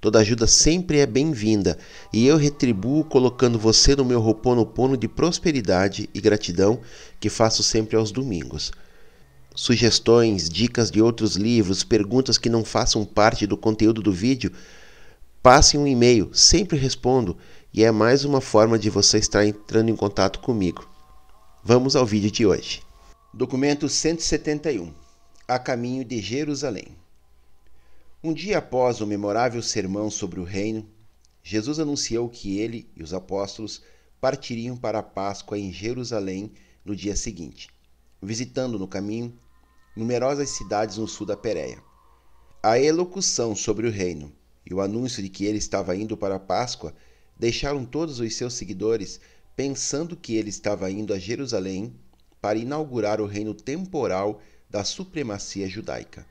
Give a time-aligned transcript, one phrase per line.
[0.00, 1.76] Toda ajuda sempre é bem-vinda
[2.10, 6.80] e eu retribuo colocando você no meu roponopono de prosperidade e gratidão
[7.20, 8.72] que faço sempre aos domingos.
[9.54, 14.50] Sugestões, dicas de outros livros, perguntas que não façam parte do conteúdo do vídeo,
[15.42, 17.36] passe um e-mail, sempre respondo
[17.72, 20.88] e é mais uma forma de você estar entrando em contato comigo.
[21.62, 22.80] Vamos ao vídeo de hoje.
[23.34, 24.94] Documento 171
[25.46, 26.99] A caminho de Jerusalém.
[28.22, 30.86] Um dia após o memorável sermão sobre o reino,
[31.42, 33.82] Jesus anunciou que ele e os apóstolos
[34.20, 36.52] partiriam para a Páscoa em Jerusalém
[36.84, 37.70] no dia seguinte,
[38.20, 39.32] visitando no caminho
[39.96, 41.82] numerosas cidades no sul da Pérea.
[42.62, 44.30] A elocução sobre o reino
[44.66, 46.94] e o anúncio de que ele estava indo para a Páscoa
[47.38, 49.18] deixaram todos os seus seguidores
[49.56, 51.94] pensando que ele estava indo a Jerusalém
[52.38, 56.26] para inaugurar o reino temporal da supremacia judaica.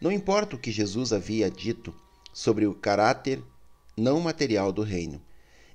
[0.00, 1.94] Não importa o que Jesus havia dito
[2.32, 3.42] sobre o caráter
[3.96, 5.22] não material do reino,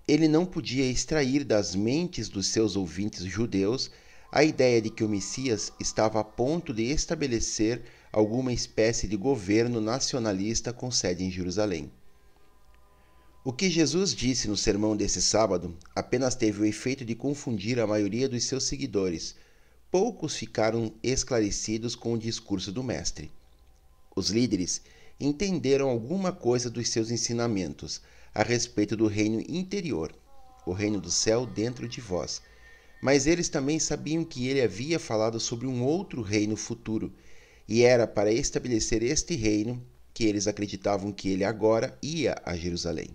[0.07, 3.89] ele não podia extrair das mentes dos seus ouvintes judeus
[4.31, 7.81] a ideia de que o Messias estava a ponto de estabelecer
[8.11, 11.91] alguma espécie de governo nacionalista com sede em Jerusalém.
[13.43, 17.87] O que Jesus disse no sermão desse sábado apenas teve o efeito de confundir a
[17.87, 19.35] maioria dos seus seguidores.
[19.89, 23.31] Poucos ficaram esclarecidos com o discurso do Mestre.
[24.16, 24.81] Os líderes
[25.19, 28.01] entenderam alguma coisa dos seus ensinamentos
[28.33, 30.13] a respeito do reino interior,
[30.66, 32.41] o reino do céu dentro de vós.
[33.01, 37.13] Mas eles também sabiam que ele havia falado sobre um outro reino futuro,
[37.67, 39.81] e era para estabelecer este reino
[40.13, 43.09] que eles acreditavam que ele agora ia a Jerusalém.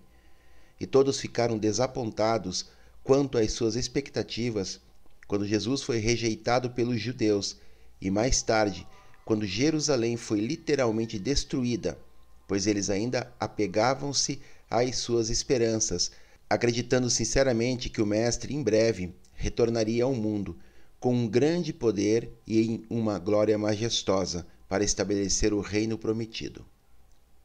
[0.79, 2.69] E todos ficaram desapontados
[3.03, 4.79] quanto às suas expectativas
[5.27, 7.57] quando Jesus foi rejeitado pelos judeus
[8.01, 8.87] e mais tarde
[9.27, 11.99] quando Jerusalém foi literalmente destruída,
[12.47, 14.39] pois eles ainda apegavam-se
[14.69, 16.13] às suas esperanças,
[16.49, 20.57] acreditando sinceramente que o Mestre em breve retornaria ao mundo
[20.97, 26.65] com um grande poder e em uma glória majestosa para estabelecer o reino prometido.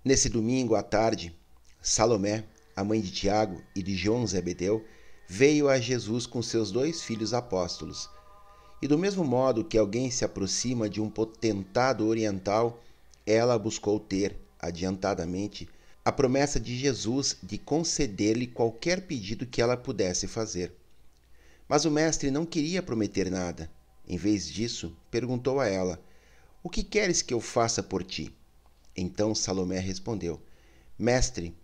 [0.05, 1.37] Nesse domingo à tarde,
[1.81, 2.45] Salomé,
[2.77, 4.85] a mãe de Tiago e de João Zebedeu,
[5.27, 8.09] veio a Jesus com seus dois filhos apóstolos
[8.83, 12.83] e do mesmo modo que alguém se aproxima de um potentado oriental,
[13.25, 15.69] ela buscou ter, adiantadamente,
[16.05, 20.73] a promessa de Jesus de conceder-lhe qualquer pedido que ela pudesse fazer.
[21.69, 23.71] Mas o mestre não queria prometer nada.
[24.05, 26.03] Em vez disso, perguntou a ela:
[26.61, 28.35] O que queres que eu faça por ti?
[28.97, 30.41] Então Salomé respondeu:
[30.99, 31.55] Mestre,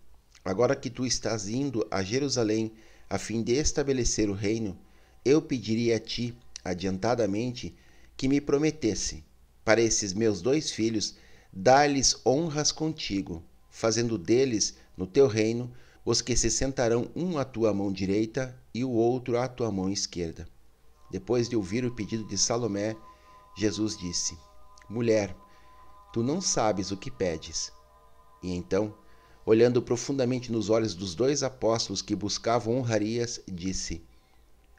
[0.45, 2.71] agora que tu estás indo a Jerusalém
[3.11, 4.79] a fim de estabelecer o reino,
[5.25, 6.33] eu pediria a ti
[6.69, 7.75] adiantadamente
[8.17, 9.25] que me prometesse,
[9.65, 11.17] para esses meus dois filhos,
[11.53, 15.73] dar-lhes honras contigo, fazendo deles, no teu reino,
[16.05, 19.91] os que se sentarão um à tua mão direita e o outro à tua mão
[19.91, 20.49] esquerda.
[21.11, 22.97] Depois de ouvir o pedido de Salomé,
[23.57, 24.37] Jesus disse:
[24.89, 25.37] Mulher,
[26.13, 27.73] tu não sabes o que pedes.
[28.43, 28.95] E então,
[29.45, 34.03] olhando profundamente nos olhos dos dois apóstolos que buscavam honrarias, disse: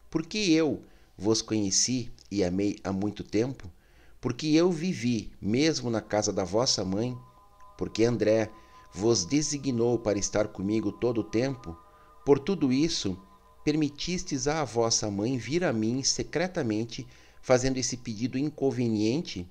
[0.09, 0.83] Porque eu
[1.19, 3.69] vos conheci e amei há muito tempo,
[4.21, 7.17] porque eu vivi mesmo na casa da vossa mãe,
[7.77, 8.49] porque André
[8.93, 11.77] vos designou para estar comigo todo o tempo,
[12.25, 13.19] por tudo isso
[13.65, 17.05] permitistes à vossa mãe vir a mim secretamente,
[17.41, 19.45] fazendo esse pedido inconveniente?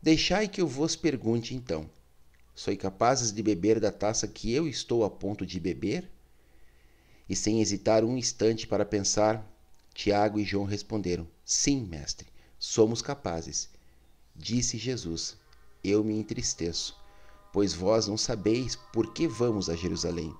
[0.00, 1.90] Deixai que eu vos pergunte então:
[2.54, 6.08] Sois capazes de beber da taça que eu estou a ponto de beber?
[7.28, 9.44] E sem hesitar um instante para pensar,
[9.94, 12.26] Tiago e João responderam: Sim, mestre,
[12.58, 13.68] somos capazes.
[14.34, 15.36] Disse Jesus:
[15.84, 16.96] Eu me entristeço,
[17.52, 20.34] pois vós não sabeis por que vamos a Jerusalém.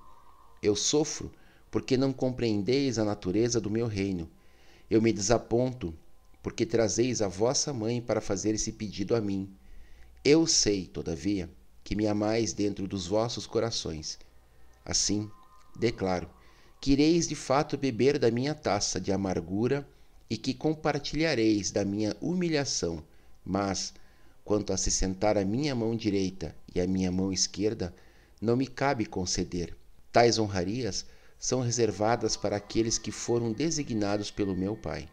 [0.61, 1.31] Eu sofro
[1.71, 4.29] porque não compreendeis a natureza do meu reino.
[4.89, 5.93] Eu me desaponto
[6.43, 9.49] porque trazeis a vossa mãe para fazer esse pedido a mim.
[10.23, 11.49] Eu sei, todavia,
[11.81, 14.19] que me amais dentro dos vossos corações.
[14.83, 15.31] Assim,
[15.79, 16.29] declaro
[16.79, 19.87] que ireis de fato beber da minha taça de amargura
[20.29, 23.03] e que compartilhareis da minha humilhação,
[23.43, 23.93] mas,
[24.43, 27.93] quanto a se sentar à minha mão direita e à minha mão esquerda,
[28.41, 29.75] não me cabe conceder.
[30.11, 31.05] Tais honrarias
[31.37, 35.09] são reservadas para aqueles que foram designados pelo meu Pai.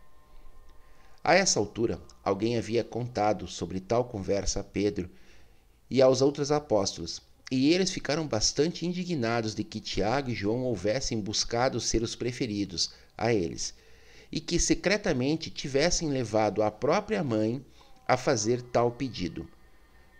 [1.24, 5.08] A essa altura, alguém havia contado sobre tal conversa a Pedro
[5.88, 7.22] e aos outros apóstolos,
[7.54, 12.92] e eles ficaram bastante indignados de que Tiago e João houvessem buscado ser os preferidos
[13.14, 13.74] a eles,
[14.32, 17.62] e que secretamente tivessem levado a própria mãe
[18.08, 19.46] a fazer tal pedido.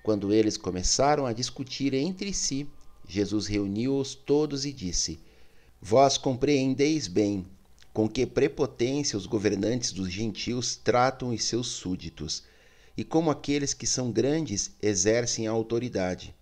[0.03, 2.69] Quando eles começaram a discutir entre si,
[3.09, 5.19] Jesus reuniu-os todos e disse:
[5.81, 7.47] Vós compreendeis bem
[7.95, 12.43] com que prepotência os governantes dos gentios tratam os seus súditos,
[12.95, 16.35] e como aqueles que são grandes exercem a autoridade.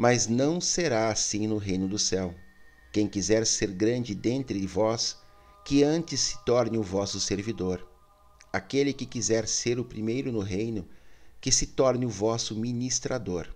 [0.00, 2.34] Mas não será assim no reino do céu.
[2.90, 5.18] Quem quiser ser grande dentre vós,
[5.62, 7.86] que antes se torne o vosso servidor.
[8.50, 10.88] Aquele que quiser ser o primeiro no reino,
[11.38, 13.46] que se torne o vosso ministrador.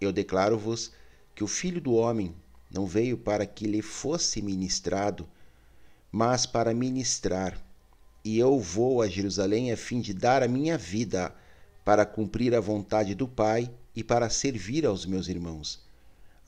[0.00, 0.90] Eu declaro-vos
[1.32, 2.34] que o Filho do Homem
[2.68, 5.28] não veio para que lhe fosse ministrado,
[6.10, 7.56] mas para ministrar.
[8.24, 11.32] E eu vou a Jerusalém a fim de dar a minha vida
[11.84, 15.80] para cumprir a vontade do Pai e para servir aos meus irmãos.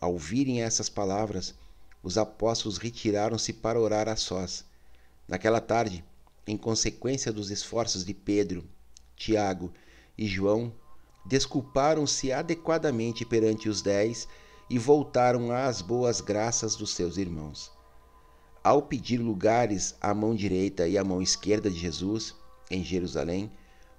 [0.00, 1.54] Ao ouvirem essas palavras,
[2.02, 4.64] os apóstolos retiraram-se para orar a sós.
[5.26, 6.04] Naquela tarde,
[6.46, 8.64] em consequência dos esforços de Pedro,
[9.16, 9.72] Tiago
[10.16, 10.72] e João,
[11.24, 14.28] desculparam-se adequadamente perante os dez
[14.68, 17.72] e voltaram às boas graças dos seus irmãos.
[18.62, 22.34] Ao pedir lugares à mão direita e à mão esquerda de Jesus,
[22.70, 23.50] em Jerusalém,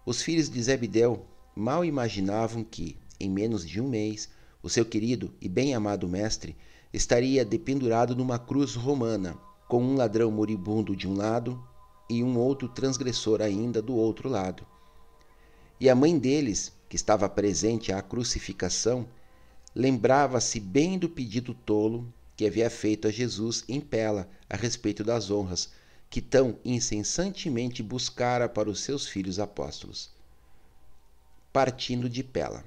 [0.06, 1.26] os filhos de Zebedeu
[1.56, 4.30] mal imaginavam que, em menos de um mês,
[4.62, 6.56] o seu querido e bem-amado mestre
[6.92, 11.62] estaria dependurado numa cruz romana, com um ladrão moribundo de um lado
[12.10, 14.66] e um outro transgressor ainda do outro lado.
[15.80, 19.08] E a mãe deles, que estava presente à crucificação,
[19.74, 25.30] lembrava-se bem do pedido tolo que havia feito a Jesus em Pela a respeito das
[25.32, 25.70] honras
[26.10, 30.12] que tão incessantemente buscara para os seus filhos apóstolos.
[31.52, 32.64] Partindo de Pela.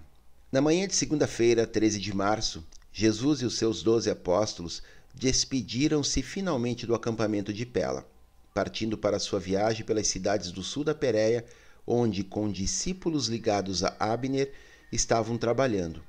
[0.50, 4.82] Na manhã de segunda-feira, 13 de março, Jesus e os seus doze apóstolos
[5.14, 8.08] despediram-se finalmente do acampamento de Pela,
[8.54, 11.44] partindo para sua viagem pelas cidades do sul da Pérea,
[11.86, 14.50] onde, com discípulos ligados a Abner,
[14.90, 16.02] estavam trabalhando.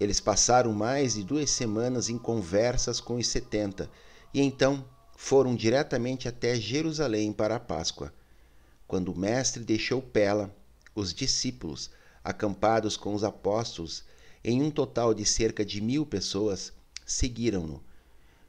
[0.00, 3.90] Eles passaram mais de duas semanas em conversas com os setenta
[4.32, 4.82] e então
[5.14, 8.14] foram diretamente até Jerusalém para a Páscoa.
[8.86, 10.56] Quando o Mestre deixou Pela,
[10.94, 11.90] os discípulos,
[12.28, 14.04] acampados com os apóstolos,
[14.44, 16.74] em um total de cerca de mil pessoas,
[17.06, 17.82] seguiram-no.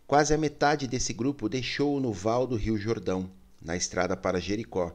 [0.06, 3.32] Quase a metade desse grupo deixou-o no val do Rio Jordão,
[3.62, 4.94] na estrada para Jericó,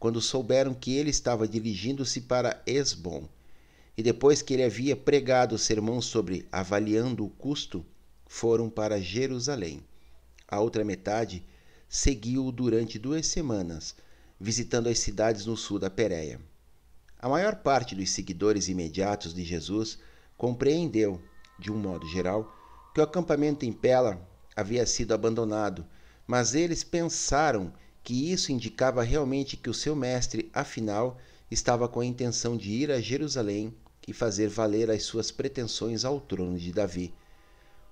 [0.00, 3.28] quando souberam que ele estava dirigindo-se para Esbom
[3.96, 7.86] e depois que ele havia pregado o sermão sobre avaliando o custo,
[8.26, 9.80] foram para Jerusalém.
[10.48, 11.46] A outra metade
[11.88, 13.94] seguiu-o durante duas semanas,
[14.40, 16.40] visitando as cidades no sul da Pérea.
[17.24, 19.98] A maior parte dos seguidores imediatos de Jesus
[20.36, 21.18] compreendeu,
[21.58, 22.54] de um modo geral,
[22.92, 24.20] que o acampamento em Pela
[24.54, 25.86] havia sido abandonado,
[26.26, 31.16] mas eles pensaram que isso indicava realmente que o seu mestre, afinal,
[31.50, 33.74] estava com a intenção de ir a Jerusalém
[34.06, 37.14] e fazer valer as suas pretensões ao trono de Davi.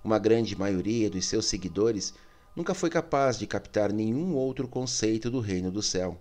[0.05, 2.12] Uma grande maioria dos seus seguidores
[2.55, 6.21] nunca foi capaz de captar nenhum outro conceito do reino do céu.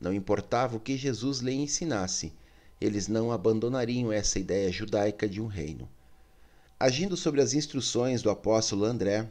[0.00, 2.32] Não importava o que Jesus lhe ensinasse,
[2.80, 5.88] eles não abandonariam essa ideia judaica de um reino.
[6.78, 9.28] Agindo sobre as instruções do apóstolo André,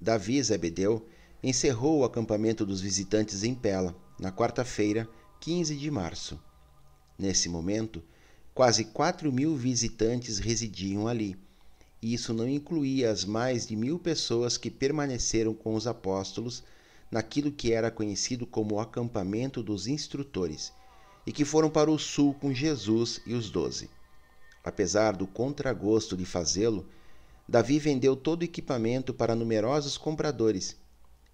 [0.00, 1.06] Davi Zebedeu
[1.42, 5.06] encerrou o acampamento dos visitantes em Pela, na quarta-feira,
[5.40, 6.40] 15 de março.
[7.18, 8.02] Nesse momento,
[8.54, 11.36] quase 4 mil visitantes residiam ali,
[12.00, 16.64] e isso não incluía as mais de mil pessoas que permaneceram com os apóstolos
[17.10, 20.72] naquilo que era conhecido como o acampamento dos instrutores
[21.26, 23.90] e que foram para o sul com Jesus e os doze.
[24.62, 26.86] Apesar do contragosto de fazê-lo,
[27.48, 30.76] Davi vendeu todo o equipamento para numerosos compradores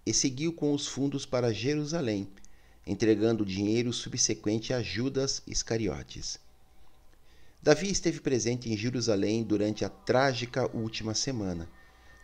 [0.04, 2.28] e seguiu com os fundos para Jerusalém,
[2.86, 6.38] entregando o dinheiro subsequente a Judas Iscariotes.
[7.62, 11.68] Davi esteve presente em Jerusalém durante a trágica última semana,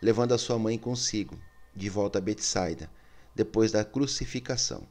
[0.01, 1.39] levando a sua mãe consigo,
[1.73, 2.91] de volta a Betsaida,
[3.33, 4.85] depois da crucificação.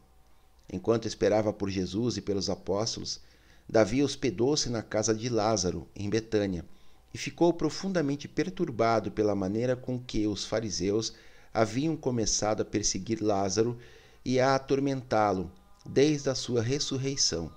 [0.73, 3.21] Enquanto esperava por Jesus e pelos apóstolos,
[3.69, 6.65] Davi hospedou-se na casa de Lázaro, em Betânia,
[7.13, 11.15] e ficou profundamente perturbado pela maneira com que os fariseus
[11.53, 13.79] haviam começado a perseguir Lázaro
[14.25, 15.51] e a atormentá-lo
[15.85, 17.51] desde a sua ressurreição.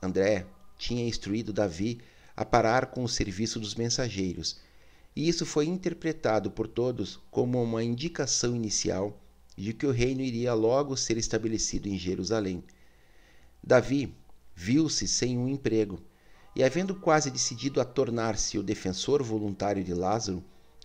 [0.00, 2.00] André tinha instruído Davi
[2.36, 4.60] a parar com o serviço dos mensageiros,
[5.14, 9.18] e isso foi interpretado por todos como uma indicação inicial
[9.58, 12.62] de que o reino iria logo ser estabelecido em Jerusalém.
[13.62, 14.14] Davi
[14.54, 16.00] viu-se sem um emprego
[16.54, 20.44] e, havendo quase decidido a tornar-se o defensor voluntário de Lázaro,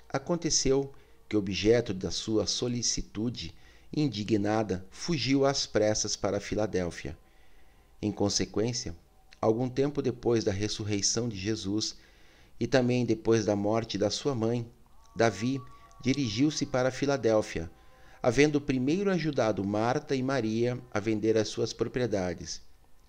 [0.09, 0.91] aconteceu
[1.29, 3.53] que, objeto da sua solicitude,
[3.95, 7.15] indignada, fugiu às pressas para Filadélfia.
[8.01, 8.95] Em consequência,
[9.39, 11.95] algum tempo depois da ressurreição de Jesus
[12.59, 14.67] e também depois da morte da sua mãe,
[15.15, 15.61] Davi
[16.01, 17.69] dirigiu-se para Filadélfia
[18.25, 22.61] havendo primeiro ajudado Marta e Maria a vender as suas propriedades.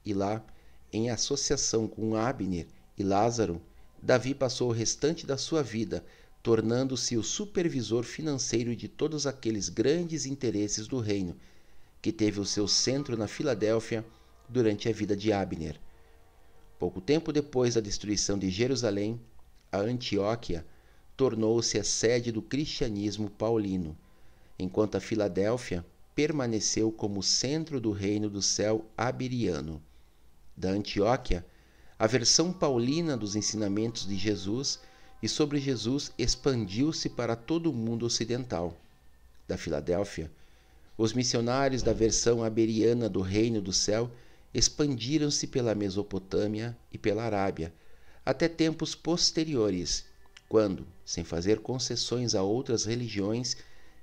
[0.05, 0.45] E lá,
[0.93, 2.67] em associação com Abner
[2.99, 3.63] e Lázaro,
[4.03, 6.05] Davi passou o restante da sua vida
[6.43, 11.37] tornando-se o supervisor financeiro de todos aqueles grandes interesses do reino,
[12.03, 14.05] que teve o seu centro na Filadélfia
[14.49, 15.81] durante a vida de Abner.
[16.77, 19.21] Pouco tempo depois da destruição de Jerusalém,
[19.71, 20.67] a Antioquia
[21.17, 23.97] tornou-se a sede do cristianismo paulino
[24.59, 25.85] enquanto a Filadélfia
[26.15, 29.83] permaneceu como centro do reino do céu abiriano.
[30.57, 31.45] Da Antioquia,
[31.99, 34.81] a versão paulina dos ensinamentos de Jesus
[35.23, 38.77] e sobre Jesus expandiu-se para todo o mundo ocidental.
[39.49, 40.31] Da Filadélfia,
[40.97, 44.11] os missionários da versão aberiana do reino do céu
[44.53, 47.75] expandiram-se pela Mesopotâmia e pela Arábia,
[48.25, 50.05] até tempos posteriores,
[50.49, 53.57] quando, sem fazer concessões a outras religiões,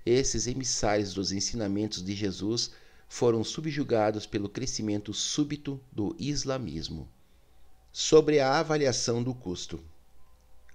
[0.05, 2.71] esses emissários dos ensinamentos de Jesus
[3.07, 7.07] foram subjugados pelo crescimento súbito do islamismo.
[7.91, 9.83] Sobre a avaliação do custo.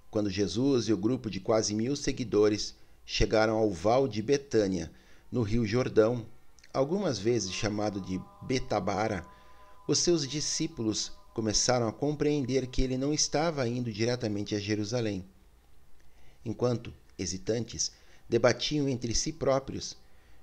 [0.09, 4.91] Quando Jesus e o grupo de quase mil seguidores chegaram ao Val de Betânia,
[5.31, 6.25] no Rio Jordão,
[6.73, 9.25] algumas vezes chamado de Betabara,
[9.87, 15.25] os seus discípulos começaram a compreender que ele não estava indo diretamente a Jerusalém.
[16.45, 17.91] Enquanto, hesitantes,
[18.29, 19.95] debatiam entre si próprios,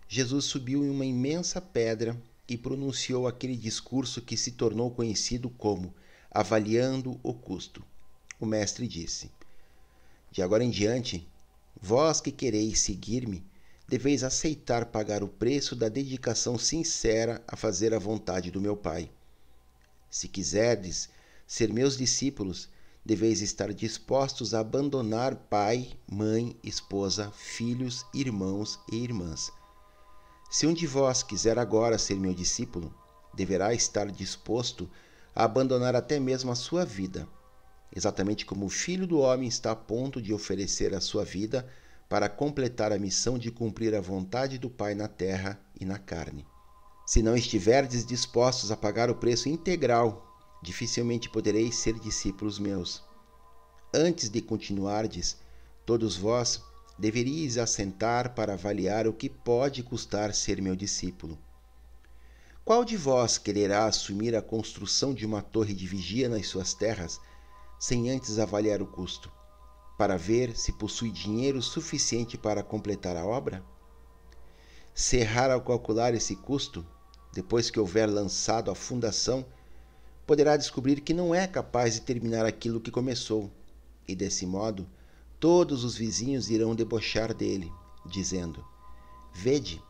[0.09, 5.95] Jesus subiu em uma imensa pedra e pronunciou aquele discurso que se tornou conhecido como
[6.31, 7.85] Avaliando o Custo.
[8.41, 9.31] O Mestre disse:
[10.31, 11.26] De agora em diante,
[11.81, 13.45] vós que quereis seguir-me,
[13.87, 19.11] deveis aceitar pagar o preço da dedicação sincera a fazer a vontade do meu Pai.
[20.11, 21.09] Se quiserdes
[21.47, 22.69] ser meus discípulos,
[23.04, 29.52] deveis estar dispostos a abandonar pai, mãe, esposa, filhos, irmãos e irmãs.
[30.50, 32.94] Se um de vós quiser agora ser meu discípulo,
[33.34, 34.88] deverá estar disposto
[35.34, 37.28] a abandonar até mesmo a sua vida,
[37.94, 41.68] exatamente como o Filho do Homem está a ponto de oferecer a sua vida
[42.08, 46.46] para completar a missão de cumprir a vontade do Pai na terra e na carne.
[47.06, 50.34] Se não estiverdes dispostos a pagar o preço integral
[50.64, 53.04] dificilmente podereis ser discípulos meus.
[53.92, 55.37] Antes de continuardes,
[55.85, 56.62] todos vós
[56.99, 61.38] deveríeis assentar para avaliar o que pode custar ser meu discípulo.
[62.64, 67.21] Qual de vós quererá assumir a construção de uma torre de vigia nas suas terras,
[67.78, 69.30] sem antes avaliar o custo,
[69.99, 73.62] para ver se possui dinheiro suficiente para completar a obra?
[74.94, 76.87] Se errar ao calcular esse custo,
[77.35, 79.44] depois que houver lançado a fundação,
[80.26, 83.50] poderá descobrir que não é capaz de terminar aquilo que começou,
[84.07, 84.87] e desse modo
[85.38, 87.73] todos os vizinhos irão debochar dele,
[88.07, 88.64] dizendo:
[89.35, 89.83] Vede,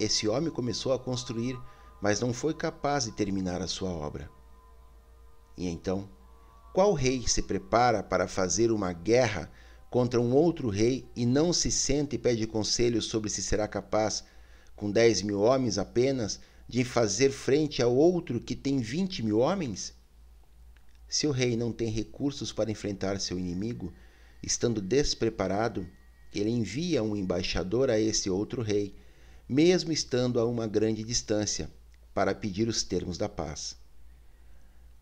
[0.00, 1.58] esse homem começou a construir,
[2.00, 4.30] mas não foi capaz de terminar a sua obra.
[5.56, 6.08] E então
[6.72, 9.50] Qual rei se prepara para fazer uma guerra
[9.90, 14.24] contra um outro rei e não se sente e pede conselho sobre se será capaz,
[14.74, 19.94] com dez mil homens apenas, de fazer frente ao outro que tem vinte mil homens?
[21.08, 23.92] Se o rei não tem recursos para enfrentar seu inimigo,
[24.42, 25.86] estando despreparado,
[26.32, 28.94] ele envia um embaixador a esse outro rei,
[29.48, 31.70] mesmo estando a uma grande distância,
[32.14, 33.76] para pedir os termos da paz.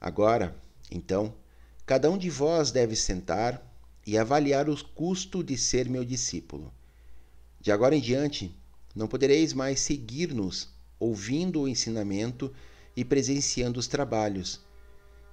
[0.00, 0.56] Agora,
[0.90, 1.34] então,
[1.86, 3.62] cada um de vós deve sentar
[4.06, 6.72] e avaliar o custo de ser meu discípulo.
[7.60, 8.52] De agora em diante,
[8.94, 10.68] não podereis mais seguir-nos
[11.00, 12.52] ouvindo o ensinamento
[12.95, 14.61] e presenciando os trabalhos.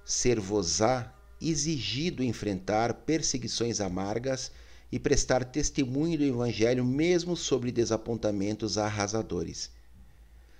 [0.04, 4.50] Ser-vos-á exigido enfrentar perseguições amargas
[4.90, 9.70] e prestar testemunho do Evangelho mesmo sobre desapontamentos arrasadores.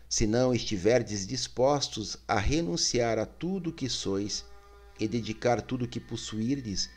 [0.09, 4.45] Se não estiverdes dispostos a renunciar a tudo o que sois
[5.01, 6.91] e dedicar tudo o que possuirdes,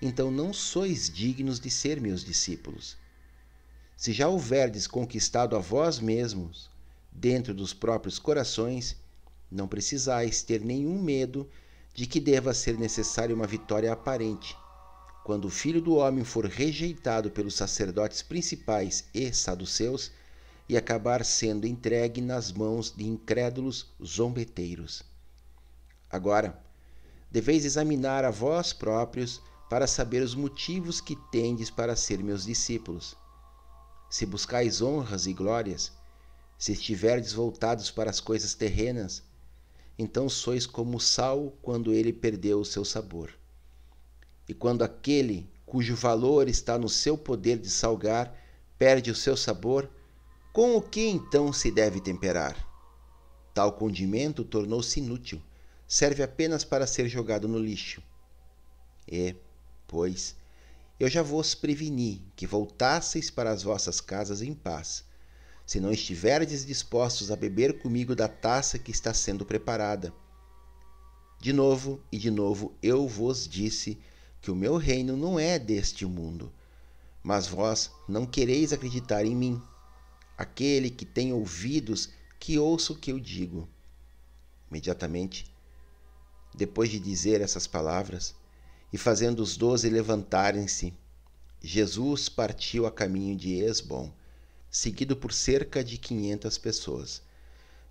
[0.00, 2.96] então não sois dignos de ser meus discípulos.
[3.96, 6.70] Se já houverdes conquistado a vós mesmos,
[7.18, 8.96] dentro dos próprios corações,
[9.50, 11.48] não precisais ter nenhum medo
[11.94, 14.56] de que deva ser necessária uma vitória aparente.
[15.24, 20.12] Quando o filho do homem for rejeitado pelos sacerdotes principais e saduceus
[20.68, 25.02] e acabar sendo entregue nas mãos de incrédulos zombeteiros.
[26.10, 26.62] Agora,
[27.30, 33.16] deveis examinar a vós próprios para saber os motivos que tendes para ser meus discípulos.
[34.08, 35.92] Se buscais honras e glórias,
[36.58, 39.22] se estiverdes voltados para as coisas terrenas,
[39.98, 43.32] então sois como o sal quando ele perdeu o seu sabor.
[44.48, 48.34] E quando aquele cujo valor está no seu poder de salgar
[48.78, 49.90] perde o seu sabor,
[50.52, 52.56] com o que então se deve temperar?
[53.54, 55.42] Tal condimento tornou-se inútil,
[55.88, 58.02] serve apenas para ser jogado no lixo.
[59.08, 59.34] E,
[59.86, 60.34] Pois
[60.98, 65.04] eu já vos preveni que voltasseis para as vossas casas em paz,
[65.66, 70.14] se não estiverdes dispostos a beber comigo da taça que está sendo preparada.
[71.40, 73.98] De novo e de novo eu vos disse
[74.40, 76.52] que o meu reino não é deste mundo.
[77.20, 79.60] Mas vós não quereis acreditar em mim.
[80.38, 83.68] Aquele que tem ouvidos, que ouça o que eu digo.
[84.70, 85.52] Imediatamente,
[86.54, 88.34] depois de dizer essas palavras,
[88.92, 90.94] e fazendo os doze levantarem-se,
[91.60, 94.12] Jesus partiu a caminho de Esbom,
[94.70, 97.22] seguido por cerca de quinhentas pessoas.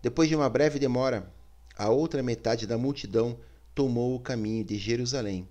[0.01, 1.31] Depois de uma breve demora,
[1.77, 3.39] a outra metade da multidão
[3.73, 5.47] tomou o caminho de Jerusalém.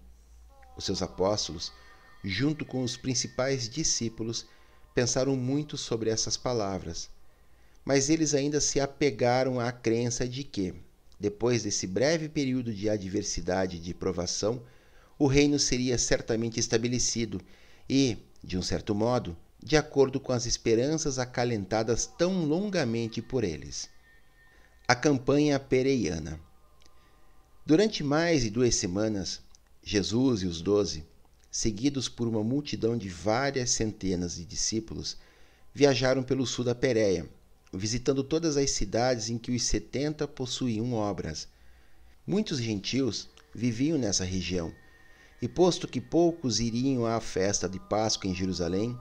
[0.76, 1.72] Os seus apóstolos,
[2.22, 4.46] junto com os principais discípulos,
[4.94, 7.10] pensaram muito sobre essas palavras,
[7.84, 10.74] mas eles ainda se apegaram à crença de que,
[11.18, 14.62] depois desse breve período de adversidade e de provação,
[15.18, 17.40] o reino seria certamente estabelecido
[17.88, 23.88] e, de um certo modo, de acordo com as esperanças acalentadas tão longamente por eles.
[24.86, 26.38] A campanha pereiana.
[27.64, 29.40] Durante mais de duas semanas,
[29.82, 31.02] Jesus e os doze,
[31.50, 35.16] seguidos por uma multidão de várias centenas de discípulos,
[35.72, 37.26] viajaram pelo sul da Pérea,
[37.72, 41.48] visitando todas as cidades em que os setenta possuíam obras.
[42.26, 44.70] Muitos gentios viviam nessa região
[45.40, 48.94] e posto que poucos iriam à festa de Páscoa em Jerusalém,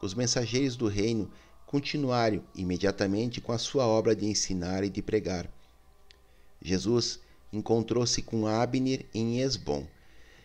[0.00, 1.30] os mensageiros do reino
[1.66, 5.50] continuaram imediatamente com a sua obra de ensinar e de pregar.
[6.60, 7.20] Jesus
[7.52, 9.86] encontrou-se com Abner em Esbom,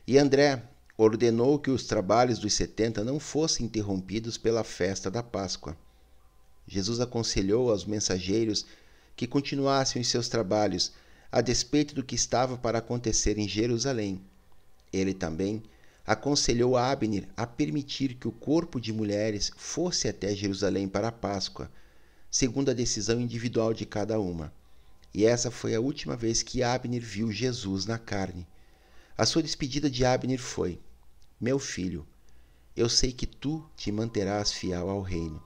[0.05, 0.63] e André
[0.97, 5.77] ordenou que os trabalhos dos setenta não fossem interrompidos pela festa da Páscoa.
[6.67, 8.65] Jesus aconselhou aos mensageiros
[9.15, 10.93] que continuassem os seus trabalhos,
[11.31, 14.21] a despeito do que estava para acontecer em Jerusalém
[14.93, 15.63] ele também
[16.05, 21.71] aconselhou Abner a permitir que o corpo de mulheres fosse até Jerusalém para a Páscoa,
[22.29, 24.53] segundo a decisão individual de cada uma.
[25.13, 28.47] E essa foi a última vez que Abner viu Jesus na carne.
[29.17, 30.81] A sua despedida de Abner foi:
[31.39, 32.05] Meu filho,
[32.75, 35.41] eu sei que tu te manterás fiel ao reino.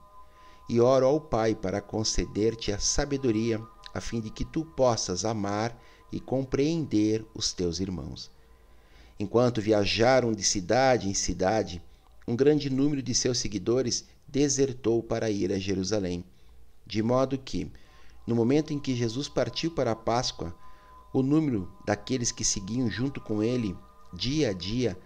[0.68, 3.62] E oro ao Pai para conceder-te a sabedoria,
[3.94, 5.78] a fim de que tu possas amar
[6.10, 8.30] e compreender os teus irmãos.
[9.20, 11.82] Enquanto viajaram de cidade em cidade,
[12.26, 16.24] um grande número de seus seguidores desertou para ir a Jerusalém,
[16.86, 17.72] de modo que,
[18.26, 20.54] no momento em que Jesus partiu para a Páscoa,
[21.12, 23.74] o número daqueles que seguiam junto com ele,
[24.12, 24.96] dia a dia,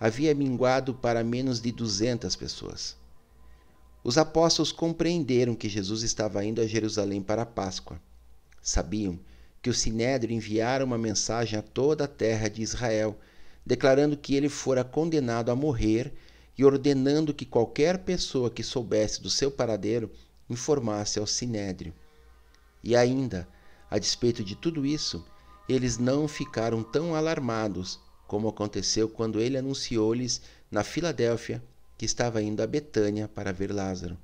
[0.00, 2.96] havia minguado para menos de duzentas pessoas.
[4.02, 8.00] Os apóstolos compreenderam que Jesus estava indo a Jerusalém para a Páscoa.
[8.62, 9.20] Sabiam
[9.60, 13.18] que o Sinédrio enviara uma mensagem a toda a terra de Israel
[13.64, 16.12] declarando que ele fora condenado a morrer
[16.56, 20.10] e ordenando que qualquer pessoa que soubesse do seu paradeiro
[20.48, 21.94] informasse ao sinédrio.
[22.82, 23.48] E ainda,
[23.90, 25.24] a despeito de tudo isso,
[25.68, 31.62] eles não ficaram tão alarmados como aconteceu quando ele anunciou-lhes na Filadélfia
[31.96, 34.16] que estava indo a Betânia para ver Lázaro.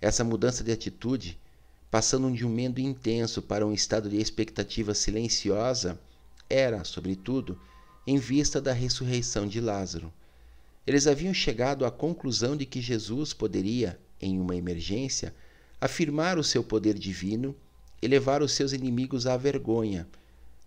[0.00, 1.38] Essa mudança de atitude,
[1.90, 5.98] passando de um medo intenso para um estado de expectativa silenciosa,
[6.50, 7.58] era, sobretudo,
[8.06, 10.12] em vista da ressurreição de Lázaro.
[10.86, 15.34] Eles haviam chegado à conclusão de que Jesus poderia, em uma emergência,
[15.80, 17.54] afirmar o seu poder divino
[18.00, 20.08] e levar os seus inimigos à vergonha.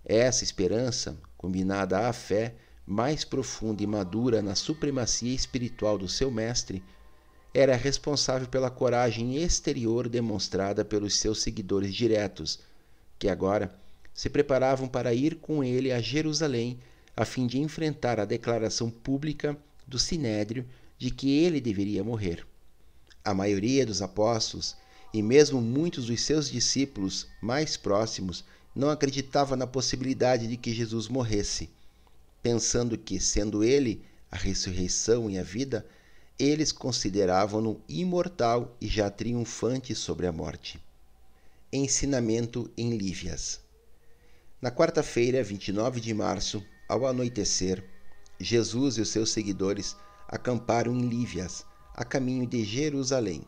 [0.06, 2.56] Essa esperança, combinada à fé
[2.88, 6.84] mais profunda e madura na supremacia espiritual do seu mestre,
[7.54, 12.60] era responsável pela coragem exterior demonstrada pelos seus seguidores diretos,
[13.18, 13.74] que agora
[14.14, 16.80] se preparavam para ir com ele a Jerusalém
[17.16, 20.66] a fim de enfrentar a declaração pública do sinédrio
[20.98, 22.46] de que ele deveria morrer.
[23.24, 24.76] A maioria dos apóstolos
[25.14, 28.44] e mesmo muitos dos seus discípulos mais próximos
[28.76, 31.70] não acreditava na possibilidade de que Jesus morresse,
[32.44, 35.86] pensando que, sendo ele a ressurreição e a vida,
[36.38, 40.78] eles consideravam-no imortal e já triunfante sobre a morte.
[41.72, 43.62] Ensinamento em Lívias.
[44.62, 47.84] Na quarta-feira, 29 de março, ao anoitecer,
[48.40, 49.96] Jesus e os seus seguidores
[50.28, 53.44] acamparam em Lívias, a caminho de Jerusalém,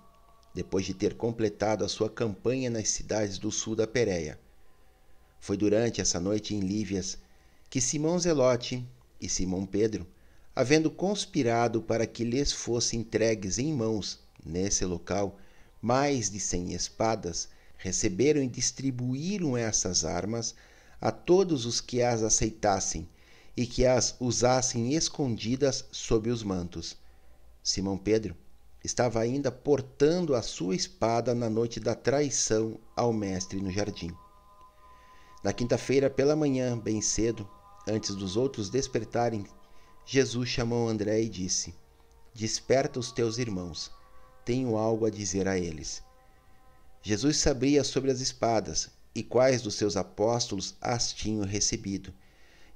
[0.56, 4.40] depois de ter completado a sua campanha nas cidades do sul da Pérea.
[5.40, 7.18] Foi durante essa noite em Lívias
[7.70, 8.84] que Simão Zelote
[9.22, 10.08] e Simão Pedro,
[10.56, 15.38] havendo conspirado para que lhes fossem entregues em mãos, nesse local,
[15.80, 20.56] mais de cem espadas, receberam e distribuíram essas armas
[21.00, 23.08] a todos os que as aceitassem
[23.58, 26.96] e que as usassem escondidas sob os mantos.
[27.64, 28.38] Simão Pedro
[28.84, 34.16] estava ainda portando a sua espada na noite da traição ao mestre no jardim.
[35.44, 37.50] Na quinta-feira pela manhã, bem cedo,
[37.88, 39.46] antes dos outros despertarem,
[40.06, 41.74] Jesus chamou André e disse:
[42.34, 43.92] Desperta os teus irmãos,
[44.46, 46.04] tenho algo a dizer a eles.
[47.02, 52.14] Jesus sabia sobre as espadas e quais dos seus apóstolos as tinham recebido.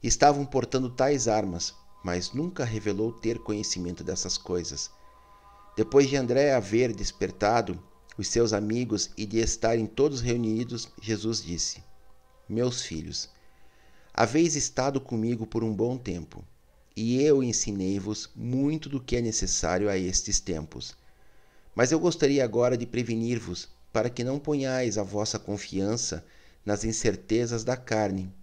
[0.04, 4.90] Estavam portando tais armas, mas nunca revelou ter conhecimento dessas coisas.
[5.78, 7.82] Depois de André haver despertado
[8.18, 11.84] os seus amigos e de estarem todos reunidos, Jesus disse:
[12.52, 13.30] meus filhos,
[14.14, 16.44] haveis estado comigo por um bom tempo,
[16.96, 20.94] e eu ensinei-vos muito do que é necessário a estes tempos.
[21.74, 26.26] Mas eu gostaria agora de prevenir-vos, para que não ponhais a vossa confiança
[26.66, 28.34] nas incertezas da carne,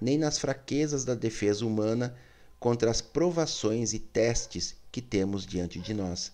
[0.00, 2.16] nem nas fraquezas da defesa humana
[2.58, 6.32] contra as provações e testes que temos diante de nós.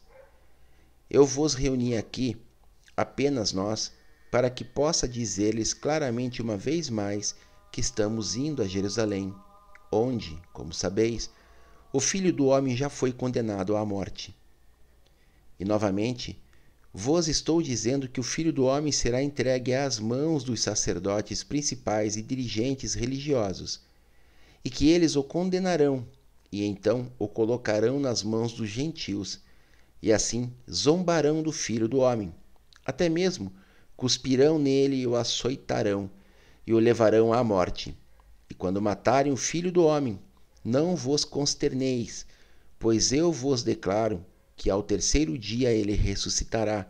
[1.11, 2.37] Eu vos reuni aqui,
[2.97, 3.93] apenas nós,
[4.31, 7.35] para que possa dizer-lhes claramente uma vez mais
[7.71, 9.35] que estamos indo a Jerusalém,
[9.91, 11.31] onde, como sabeis,
[11.93, 14.35] o Filho do Homem já foi condenado à morte.
[15.61, 16.42] E novamente,
[16.93, 22.17] vos estou dizendo que o Filho do Homem será entregue às mãos dos sacerdotes principais
[22.17, 23.81] e dirigentes religiosos,
[24.65, 26.07] e que eles o condenarão,
[26.51, 29.41] e então o colocarão nas mãos dos gentios,
[30.03, 32.35] e assim zombarão do Filho do Homem,
[32.85, 33.53] até mesmo
[33.97, 36.11] cuspirão nele e o açoitarão
[36.67, 37.97] e o levarão à morte.
[38.51, 40.19] E quando matarem o filho do homem,
[40.65, 42.27] não vos consterneis,
[42.79, 44.25] pois eu vos declaro
[44.57, 46.89] que ao terceiro dia ele ressuscitará.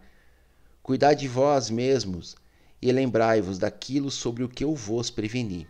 [0.83, 2.37] Cuidai de vós mesmos
[2.81, 5.67] e lembrai-vos daquilo sobre o que eu vos preveni.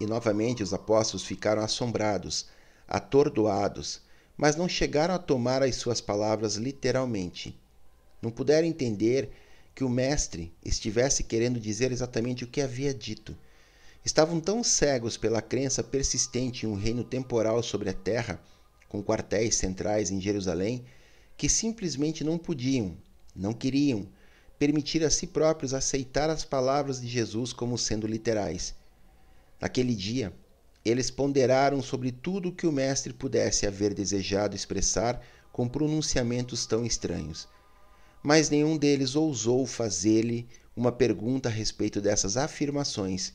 [0.00, 2.46] E novamente os apóstolos ficaram assombrados,
[2.86, 4.00] atordoados,
[4.36, 7.58] mas não chegaram a tomar as suas palavras literalmente.
[8.20, 9.30] Não puderam entender
[9.74, 13.36] que o mestre estivesse querendo dizer exatamente o que havia dito.
[14.04, 18.40] Estavam tão cegos pela crença persistente em um reino temporal sobre a terra,
[18.88, 20.84] com quartéis centrais em Jerusalém,
[21.36, 22.96] que simplesmente não podiam,
[23.34, 24.08] não queriam,
[24.58, 28.74] permitir a si próprios aceitar as palavras de Jesus como sendo literais.
[29.60, 30.32] Naquele dia,
[30.84, 35.20] eles ponderaram sobre tudo o que o Mestre pudesse haver desejado expressar
[35.52, 37.48] com pronunciamentos tão estranhos
[38.26, 43.32] mas nenhum deles ousou fazer-lhe uma pergunta a respeito dessas afirmações.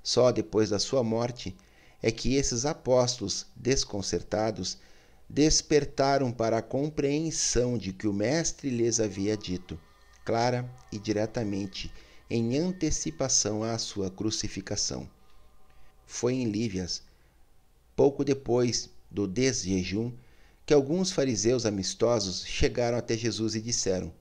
[0.00, 1.56] Só depois da sua morte
[2.00, 4.78] é que esses apóstolos, desconcertados,
[5.32, 9.80] despertaram para a compreensão de que o Mestre lhes havia dito,
[10.26, 11.90] clara e diretamente,
[12.28, 15.08] em antecipação à sua crucificação.
[16.04, 17.02] Foi em Lívias,
[17.96, 20.12] pouco depois do desjejum,
[20.66, 24.12] que alguns fariseus amistosos chegaram até Jesus e disseram: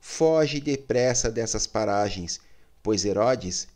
[0.00, 2.40] Foge depressa dessas paragens,
[2.82, 3.68] pois Herodes,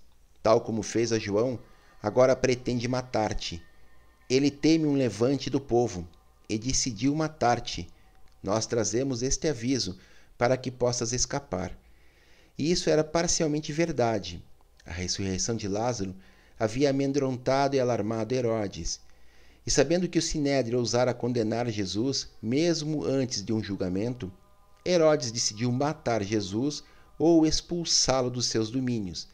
[0.42, 1.60] tal como fez a João,
[2.02, 3.62] agora pretende matar-te.
[4.28, 6.08] Ele teme um levante do povo
[6.48, 7.88] e decidiu matar-te.
[8.42, 9.98] Nós trazemos este aviso
[10.36, 11.76] para que possas escapar.
[12.58, 14.44] E isso era parcialmente verdade.
[14.84, 16.14] A ressurreição de Lázaro
[16.58, 19.00] havia amedrontado e alarmado Herodes.
[19.66, 24.32] E sabendo que o Sinédrio ousara condenar Jesus, mesmo antes de um julgamento,
[24.84, 26.82] Herodes decidiu matar Jesus
[27.18, 29.28] ou expulsá-lo dos seus domínios.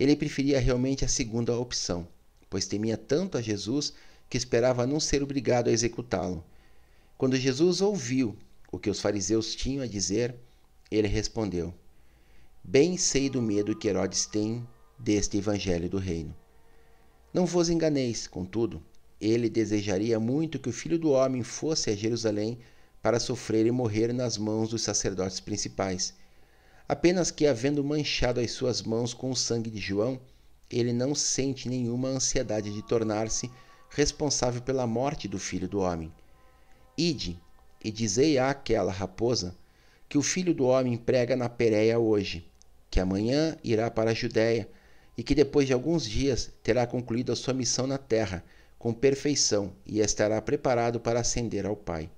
[0.00, 2.08] Ele preferia realmente a segunda opção,
[2.48, 3.92] pois temia tanto a Jesus
[4.28, 6.44] que esperava não ser obrigado a executá-lo.
[7.16, 8.36] Quando Jesus ouviu
[8.70, 10.34] o que os fariseus tinham a dizer,
[10.90, 11.74] ele respondeu:
[12.62, 14.66] Bem sei do medo que Herodes tem
[14.98, 16.34] deste evangelho do reino.
[17.32, 18.82] Não vos enganeis, contudo,
[19.20, 22.58] ele desejaria muito que o filho do homem fosse a Jerusalém
[23.02, 26.14] para sofrer e morrer nas mãos dos sacerdotes principais.
[26.88, 30.20] Apenas que, havendo manchado as suas mãos com o sangue de João,
[30.70, 33.50] ele não sente nenhuma ansiedade de tornar-se
[33.90, 36.12] responsável pela morte do filho do homem.
[36.96, 37.38] Ide
[37.82, 39.56] e dizei àquela raposa
[40.08, 42.46] que o filho do homem prega na Pérea hoje,
[42.90, 44.68] que amanhã irá para a Judéia
[45.16, 48.44] e que depois de alguns dias terá concluído a sua missão na terra
[48.78, 52.08] com perfeição e estará preparado para ascender ao Pai.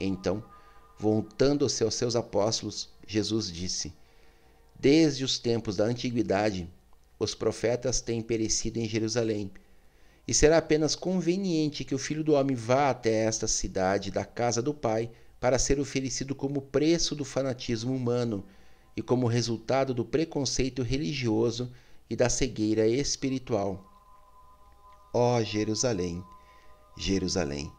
[0.00, 0.42] Então,
[0.98, 3.92] voltando-se aos seus apóstolos, Jesus disse:
[4.78, 6.68] Desde os tempos da antiguidade,
[7.18, 9.50] os profetas têm perecido em Jerusalém,
[10.26, 14.60] e será apenas conveniente que o filho do homem vá até esta cidade da casa
[14.60, 18.44] do Pai para ser oferecido como preço do fanatismo humano
[18.96, 21.70] e como resultado do preconceito religioso
[22.10, 23.84] e da cegueira espiritual.
[25.12, 26.24] Ó Jerusalém,
[26.96, 27.70] Jerusalém,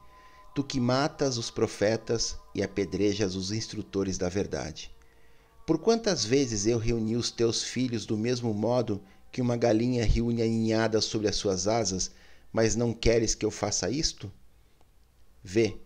[0.56, 4.92] tu que matas os profetas e apedrejas os instrutores da verdade.
[5.66, 10.42] Por quantas vezes eu reuni os teus filhos do mesmo modo que uma galinha reúne
[10.42, 12.12] a ninhada sobre as suas asas,
[12.52, 14.32] mas não queres que eu faça isto?
[15.44, 15.78] Vê,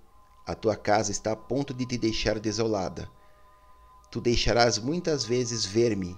[0.45, 3.09] a tua casa está a ponto de te deixar desolada.
[4.11, 6.17] Tu deixarás muitas vezes ver-me,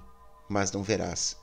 [0.50, 1.38] mas não verás.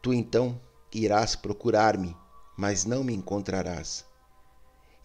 [0.00, 0.60] Tu então
[0.92, 2.16] irás procurar-me,
[2.56, 4.04] mas não me encontrarás.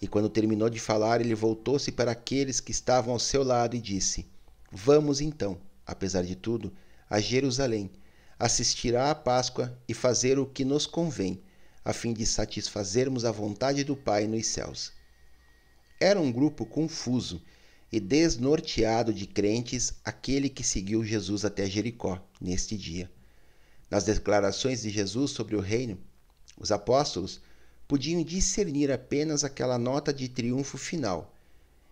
[0.01, 3.81] E quando terminou de falar, ele voltou-se para aqueles que estavam ao seu lado e
[3.81, 4.25] disse:
[4.71, 6.71] Vamos então, apesar de tudo,
[7.09, 7.91] a Jerusalém,
[8.37, 11.41] assistir à Páscoa e fazer o que nos convém,
[11.85, 14.91] a fim de satisfazermos a vontade do Pai nos céus.
[15.99, 17.39] Era um grupo confuso
[17.91, 23.09] e desnorteado de crentes aquele que seguiu Jesus até Jericó neste dia.
[23.89, 25.99] Nas declarações de Jesus sobre o reino,
[26.57, 27.39] os apóstolos
[27.87, 31.31] podiam discernir apenas aquela nota de triunfo final.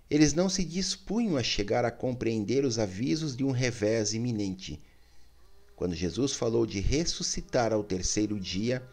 [0.10, 4.82] Eles não se dispunham a chegar a compreender os avisos de um revés iminente.
[5.76, 8.84] Quando Jesus falou de ressuscitar ao terceiro dia,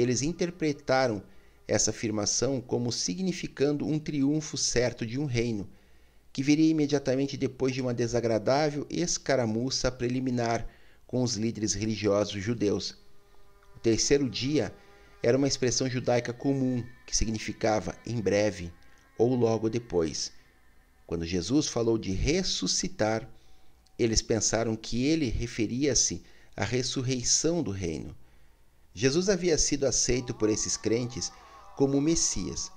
[0.00, 1.22] eles interpretaram
[1.66, 5.68] essa afirmação como significando um triunfo certo de um reino,
[6.32, 10.66] que viria imediatamente depois de uma desagradável escaramuça preliminar
[11.06, 12.96] com os líderes religiosos judeus.
[13.76, 14.72] O terceiro dia
[15.22, 18.72] era uma expressão judaica comum que significava em breve
[19.18, 20.32] ou logo depois.
[21.06, 23.28] Quando Jesus falou de ressuscitar,
[23.98, 26.22] eles pensaram que ele referia-se
[26.56, 28.14] à ressurreição do reino.
[29.00, 31.30] Jesus havia sido aceito por esses crentes
[31.76, 32.68] como o Messias,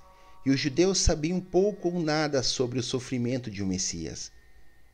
[0.46, 4.30] e os judeus sabiam pouco ou nada sobre o sofrimento de um Messias.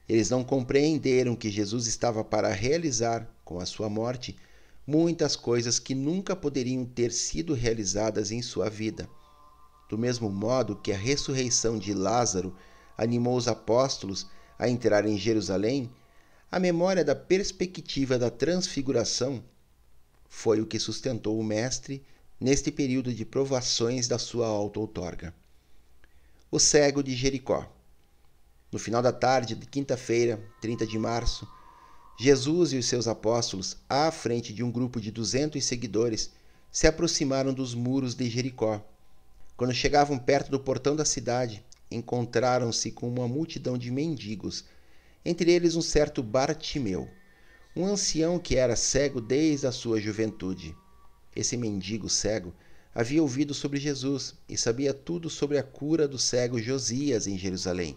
[0.09, 4.35] Eles não compreenderam que Jesus estava para realizar, com a sua morte,
[4.87, 9.07] muitas coisas que nunca poderiam ter sido realizadas em sua vida.
[9.87, 12.57] Do mesmo modo que a ressurreição de Lázaro
[12.97, 14.27] animou os apóstolos
[14.59, 15.91] a entrar em Jerusalém,
[16.51, 19.45] a memória da perspectiva da transfiguração
[20.29, 22.05] foi o que sustentou o Mestre
[22.41, 25.35] neste período de provações da sua auto-outorga.
[26.51, 27.71] O cego de Jericó.
[28.71, 31.49] No final da tarde de quinta-feira, 30 de março,
[32.21, 36.31] Jesus e os seus apóstolos, à frente de um grupo de duzentos seguidores,
[36.71, 38.85] se aproximaram dos muros de Jericó.
[39.57, 44.65] Quando chegavam perto do portão da cidade, encontraram-se com uma multidão de mendigos,
[45.25, 47.09] entre eles um certo Bartimeu,
[47.79, 50.77] um ancião que era cego desde a sua juventude.
[51.35, 52.53] Esse mendigo cego
[52.93, 57.97] havia ouvido sobre Jesus e sabia tudo sobre a cura do cego Josias em Jerusalém.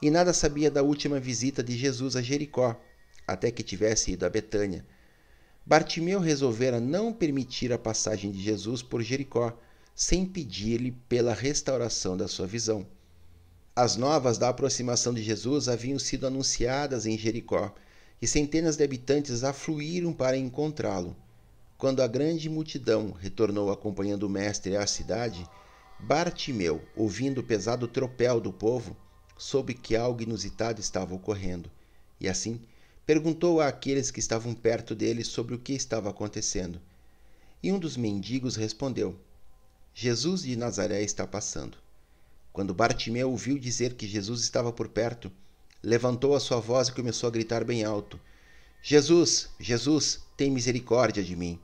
[0.00, 2.80] E nada sabia da última visita de Jesus a Jericó,
[3.26, 4.86] até que tivesse ido a Betânia.
[5.66, 9.54] Bartimeu resolvera não permitir a passagem de Jesus por Jericó,
[9.94, 12.86] sem pedir-lhe pela restauração da sua visão.
[13.76, 17.74] As novas da aproximação de Jesus haviam sido anunciadas em Jericó,
[18.24, 21.14] e centenas de habitantes afluíram para encontrá-lo.
[21.76, 25.46] Quando a grande multidão retornou acompanhando o mestre à cidade,
[26.00, 28.96] Bartimeu, ouvindo o pesado tropel do povo,
[29.36, 31.70] soube que algo inusitado estava ocorrendo,
[32.18, 32.62] e assim
[33.04, 36.80] perguntou àqueles que estavam perto dele sobre o que estava acontecendo.
[37.62, 39.20] E um dos mendigos respondeu:
[39.92, 41.76] Jesus de Nazaré está passando.
[42.54, 45.30] Quando Bartimeu ouviu dizer que Jesus estava por perto,
[45.84, 48.18] levantou a sua voz e começou a gritar bem alto:
[48.82, 51.60] Jesus, Jesus, tem misericórdia de mim.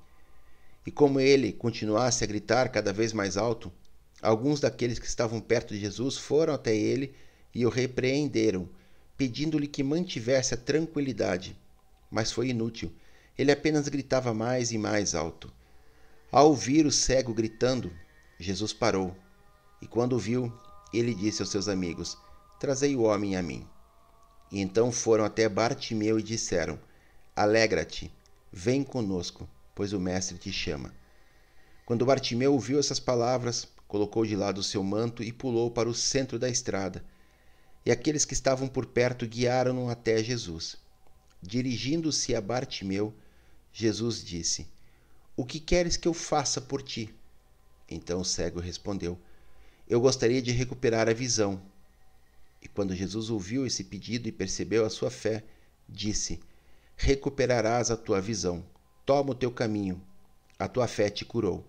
[0.86, 3.72] E como ele continuasse a gritar cada vez mais alto,
[4.20, 7.14] alguns daqueles que estavam perto de Jesus foram até ele
[7.54, 8.68] e o repreenderam,
[9.16, 11.56] pedindo-lhe que mantivesse a tranquilidade.
[12.10, 12.92] Mas foi inútil.
[13.38, 15.52] Ele apenas gritava mais e mais alto.
[16.30, 17.90] Ao ouvir o cego gritando,
[18.38, 19.16] Jesus parou.
[19.80, 20.52] E quando o viu,
[20.92, 22.16] ele disse aos seus amigos:
[22.58, 23.66] Trazei o homem a mim.
[24.50, 26.78] E então foram até Bartimeu e disseram:
[27.34, 28.12] Alegra-te,
[28.52, 30.94] vem conosco, pois o Mestre te chama.
[31.86, 35.94] Quando Bartimeu ouviu essas palavras, colocou de lado o seu manto e pulou para o
[35.94, 37.04] centro da estrada
[37.84, 40.76] e aqueles que estavam por perto guiaram-no até Jesus.
[41.42, 43.14] Dirigindo-se a Bartimeu,
[43.72, 44.66] Jesus disse:
[45.36, 47.14] O que queres que eu faça por ti?
[47.88, 49.18] Então o cego respondeu:
[49.88, 51.60] Eu gostaria de recuperar a visão.
[52.62, 55.44] E quando Jesus ouviu esse pedido e percebeu a sua fé,
[55.88, 56.40] disse:
[56.96, 58.64] Recuperarás a tua visão.
[59.06, 60.00] Toma o teu caminho.
[60.58, 61.64] A tua fé te curou.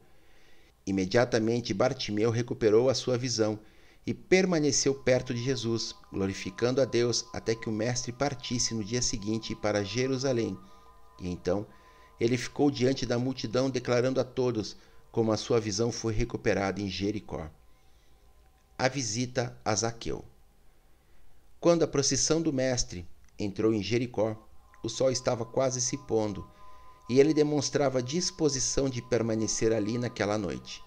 [0.86, 3.60] Imediatamente Bartimeu recuperou a sua visão
[4.06, 9.02] e permaneceu perto de Jesus, glorificando a Deus até que o Mestre partisse no dia
[9.02, 10.58] seguinte para Jerusalém.
[11.20, 11.66] E então
[12.20, 14.76] ele ficou diante da multidão, declarando a todos
[15.12, 17.50] como a sua visão foi recuperada em Jericó.
[18.78, 20.26] A visita a Zaqueu.
[21.62, 24.36] Quando a procissão do Mestre entrou em Jericó,
[24.84, 26.44] o sol estava quase se pondo
[27.08, 30.82] e ele demonstrava disposição de permanecer ali naquela noite.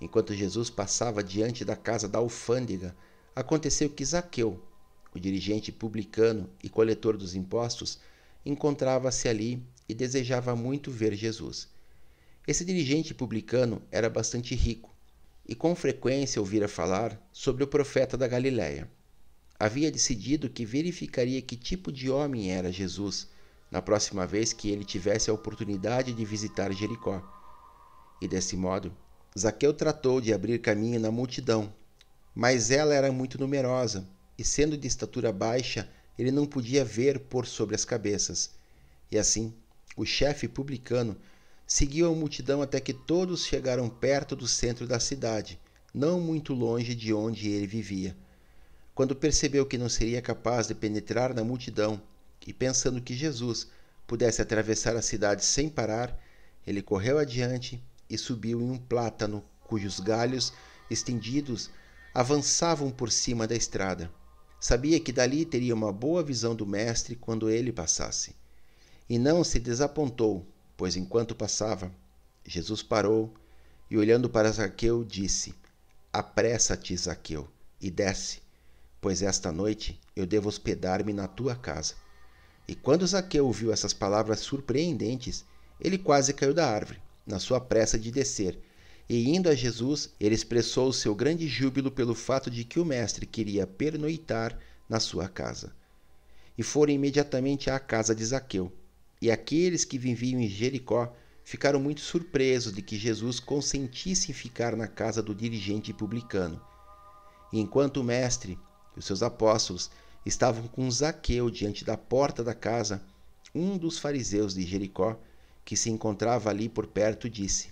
[0.00, 2.96] Enquanto Jesus passava diante da casa da alfândega,
[3.34, 4.62] aconteceu que Zaqueu,
[5.12, 7.98] o dirigente publicano e coletor dos impostos,
[8.46, 11.68] encontrava-se ali e desejava muito ver Jesus.
[12.46, 14.94] Esse dirigente publicano era bastante rico
[15.44, 18.88] e com frequência ouvira falar sobre o profeta da Galiléia.
[19.58, 23.28] Havia decidido que verificaria que tipo de homem era Jesus
[23.70, 27.22] na próxima vez que ele tivesse a oportunidade de visitar Jericó.
[28.20, 28.94] E desse modo,
[29.36, 31.72] Zaqueu tratou de abrir caminho na multidão,
[32.34, 34.06] mas ela era muito numerosa,
[34.38, 35.88] e sendo de estatura baixa,
[36.18, 38.50] ele não podia ver por sobre as cabeças.
[39.10, 39.52] E assim,
[39.96, 41.16] o chefe publicano
[41.66, 45.58] seguiu a multidão até que todos chegaram perto do centro da cidade,
[45.92, 48.16] não muito longe de onde ele vivia.
[48.94, 52.00] Quando percebeu que não seria capaz de penetrar na multidão,
[52.46, 53.68] e pensando que Jesus
[54.06, 56.16] pudesse atravessar a cidade sem parar,
[56.66, 60.52] ele correu adiante e subiu em um plátano cujos galhos
[60.90, 61.70] estendidos
[62.12, 64.10] avançavam por cima da estrada.
[64.60, 68.36] Sabia que dali teria uma boa visão do mestre quando ele passasse.
[69.08, 71.90] E não se desapontou, pois enquanto passava,
[72.46, 73.34] Jesus parou
[73.90, 75.54] e, olhando para Zaqueu, disse:
[76.12, 77.48] Apressa-te, Zaqueu,
[77.80, 78.40] e desce,
[79.04, 81.92] pois esta noite eu devo hospedar-me na tua casa.
[82.66, 85.44] E quando Zaqueu ouviu essas palavras surpreendentes,
[85.78, 88.58] ele quase caiu da árvore na sua pressa de descer,
[89.06, 92.84] e indo a Jesus, ele expressou o seu grande júbilo pelo fato de que o
[92.84, 95.76] mestre queria pernoitar na sua casa.
[96.56, 98.72] E foram imediatamente à casa de Zaqueu.
[99.20, 101.14] E aqueles que viviam em Jericó
[101.44, 106.58] ficaram muito surpresos de que Jesus consentisse em ficar na casa do dirigente publicano.
[107.52, 108.58] E enquanto o mestre
[108.94, 109.90] e os seus apóstolos
[110.24, 113.02] estavam com Zaqueu diante da porta da casa,
[113.54, 115.16] um dos fariseus de Jericó
[115.64, 117.68] que se encontrava ali por perto, disse: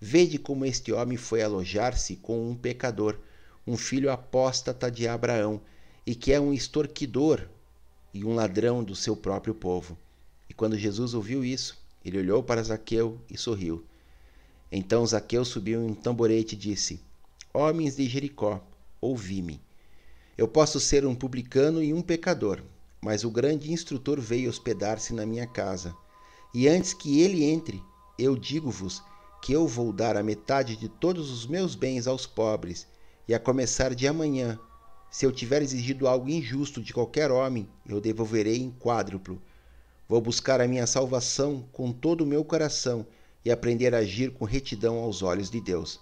[0.00, 3.18] Vede como este homem foi alojar-se com um pecador,
[3.66, 5.60] um filho apóstata de Abraão,
[6.06, 7.46] e que é um extorquidor
[8.14, 9.98] e um ladrão do seu próprio povo.
[10.48, 13.84] E quando Jesus ouviu isso, ele olhou para Zaqueu e sorriu.
[14.72, 17.00] Então Zaqueu subiu em um tamborete e disse:
[17.52, 18.64] Homens de Jericó,
[19.00, 19.60] ouvi-me.
[20.38, 22.62] Eu posso ser um publicano e um pecador,
[23.02, 25.92] mas o grande instrutor veio hospedar-se na minha casa.
[26.54, 27.82] E antes que ele entre,
[28.16, 29.02] eu digo-vos
[29.42, 32.86] que eu vou dar a metade de todos os meus bens aos pobres,
[33.26, 34.56] e a começar de amanhã,
[35.10, 39.42] se eu tiver exigido algo injusto de qualquer homem, eu devolverei em quádruplo.
[40.08, 43.04] Vou buscar a minha salvação com todo o meu coração
[43.44, 46.00] e aprender a agir com retidão aos olhos de Deus.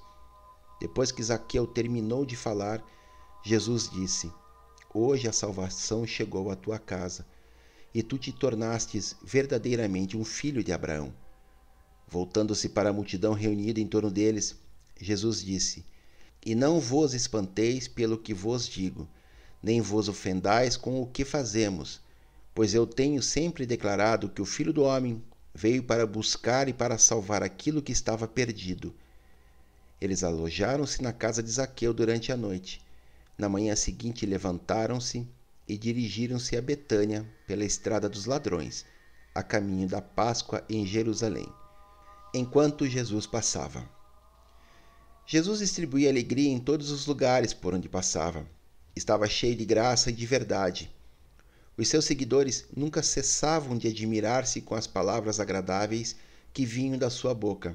[0.79, 2.85] Depois que Zaqueu terminou de falar,
[3.49, 4.29] Jesus disse:
[4.93, 7.25] Hoje a salvação chegou à tua casa,
[7.95, 11.15] e tu te tornastes verdadeiramente um filho de Abraão.
[12.09, 14.57] Voltando-se para a multidão reunida em torno deles,
[15.01, 15.85] Jesus disse:
[16.45, 19.09] E não vos espanteis pelo que vos digo,
[19.63, 22.01] nem vos ofendais com o que fazemos,
[22.53, 25.23] pois eu tenho sempre declarado que o Filho do Homem
[25.55, 28.93] veio para buscar e para salvar aquilo que estava perdido.
[30.01, 32.85] Eles alojaram-se na casa de Zaqueu durante a noite.
[33.39, 35.27] Na manhã seguinte levantaram-se
[35.69, 38.85] e dirigiram-se a Betânia pela estrada dos ladrões,
[39.35, 41.47] a caminho da Páscoa em Jerusalém
[42.39, 43.89] enquanto Jesus passava.
[45.27, 48.47] Jesus distribuía alegria em todos os lugares por onde passava.
[48.95, 50.95] Estava cheio de graça e de verdade.
[51.79, 56.15] Os seus seguidores nunca cessavam de admirar-se com as palavras agradáveis
[56.53, 57.75] que vinham da sua boca.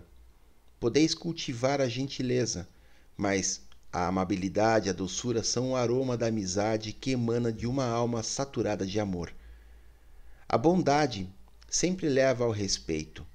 [0.80, 2.68] Podeis cultivar a gentileza,
[3.18, 3.62] mas
[3.92, 8.24] a amabilidade e a doçura são o aroma da amizade que emana de uma alma
[8.24, 9.34] saturada de amor.
[10.48, 11.30] A bondade
[11.70, 13.26] sempre leva ao respeito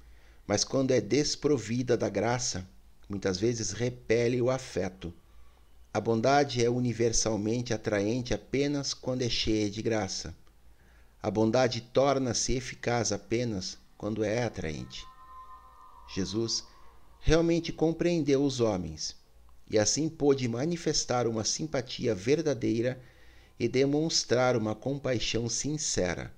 [0.47, 2.65] mas quando é desprovida da graça,
[3.09, 5.13] muitas vezes repele o afeto.
[5.93, 10.33] A bondade é universalmente atraente apenas quando é cheia de graça.
[11.21, 15.05] A bondade torna-se eficaz apenas quando é atraente.
[16.15, 16.63] Jesus
[17.19, 19.16] realmente compreendeu os homens
[19.69, 22.99] e assim pôde manifestar uma simpatia verdadeira
[23.59, 26.33] e demonstrar uma compaixão sincera.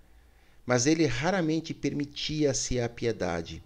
[0.65, 3.63] Mas ele raramente permitia-se a piedade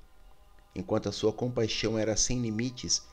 [0.76, 3.04] Enquanto a sua compaixão era sem limites,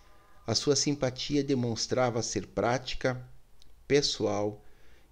[0.46, 3.22] a sua simpatia demonstrava ser prática,
[3.86, 4.64] pessoal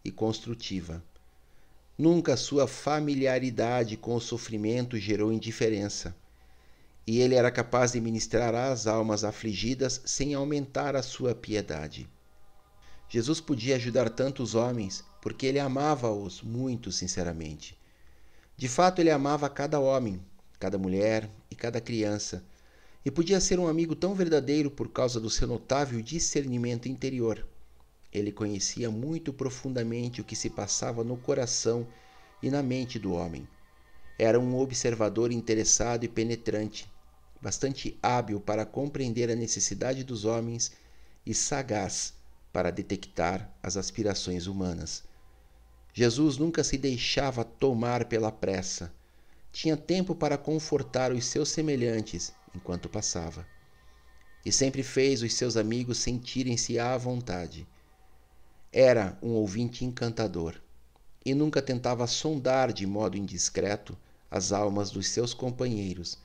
[0.02, 1.04] e construtiva.
[1.96, 6.16] Nunca sua familiaridade com o sofrimento gerou indiferença,
[7.08, 12.06] e ele era capaz de ministrar às almas afligidas sem aumentar a sua piedade.
[13.08, 17.78] Jesus podia ajudar tantos homens porque ele amava-os muito sinceramente.
[18.58, 20.20] De fato, ele amava cada homem,
[20.60, 22.44] cada mulher e cada criança,
[23.02, 27.42] e podia ser um amigo tão verdadeiro por causa do seu notável discernimento interior.
[28.12, 31.86] Ele conhecia muito profundamente o que se passava no coração
[32.42, 33.48] e na mente do homem.
[34.18, 36.86] Era um observador interessado e penetrante,
[37.40, 40.72] bastante hábil para compreender a necessidade dos homens
[41.24, 42.14] e sagaz
[42.52, 45.04] para detectar as aspirações humanas.
[45.92, 48.92] Jesus nunca se deixava tomar pela pressa
[49.52, 53.46] tinha tempo para confortar os seus semelhantes enquanto passava.
[54.44, 57.66] E sempre fez os seus amigos sentirem-se à vontade.
[58.72, 60.54] Era um ouvinte encantador
[61.24, 63.98] e nunca tentava sondar de modo indiscreto
[64.30, 66.18] as almas dos seus companheiros.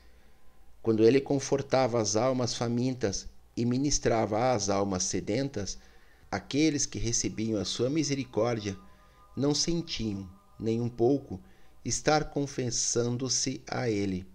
[0.84, 3.26] Quando ele confortava as almas famintas
[3.56, 5.78] e ministrava às almas sedentas,
[6.30, 8.78] aqueles que recebiam a sua misericórdia
[9.34, 10.30] não sentiam,
[10.60, 11.40] nem um pouco,
[11.86, 14.28] estar confessando-se a ele,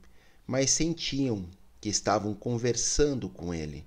[0.46, 1.44] mas sentiam
[1.82, 3.86] que estavam conversando com ele.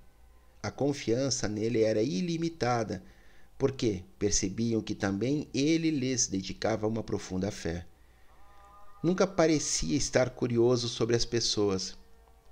[0.61, 3.01] A confiança nele era ilimitada,
[3.57, 7.87] porque percebiam que também ele lhes dedicava uma profunda fé.
[9.01, 11.99] Nunca parecia estar curioso sobre as pessoas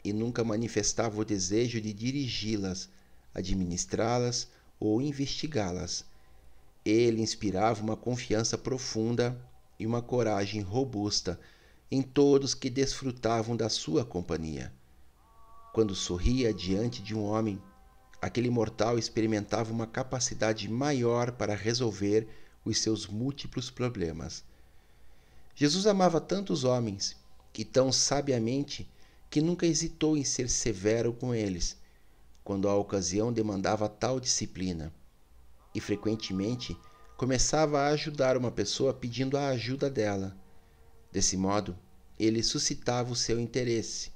[0.04, 2.90] e nunca manifestava o desejo de dirigi-las,
[3.34, 4.48] administrá-las
[4.80, 6.06] ou investigá-las.
[6.86, 9.40] Ele inspirava uma confiança profunda
[9.78, 11.40] e uma coragem robusta
[11.92, 14.72] em todos que desfrutavam da sua companhia.
[15.74, 17.62] Quando sorria diante de um homem,
[18.22, 22.28] aquele mortal experimentava uma capacidade maior para resolver
[22.66, 24.44] os seus múltiplos problemas.
[25.56, 27.16] Jesus amava tantos homens
[27.58, 28.88] e tão sabiamente
[29.30, 31.78] que nunca hesitou em ser severo com eles,
[32.44, 34.92] quando a ocasião demandava tal disciplina,
[35.74, 36.76] e frequentemente
[37.16, 40.36] começava a ajudar uma pessoa pedindo a ajuda dela.
[41.12, 41.78] Desse modo,
[42.18, 44.12] ele suscitava o seu interesse,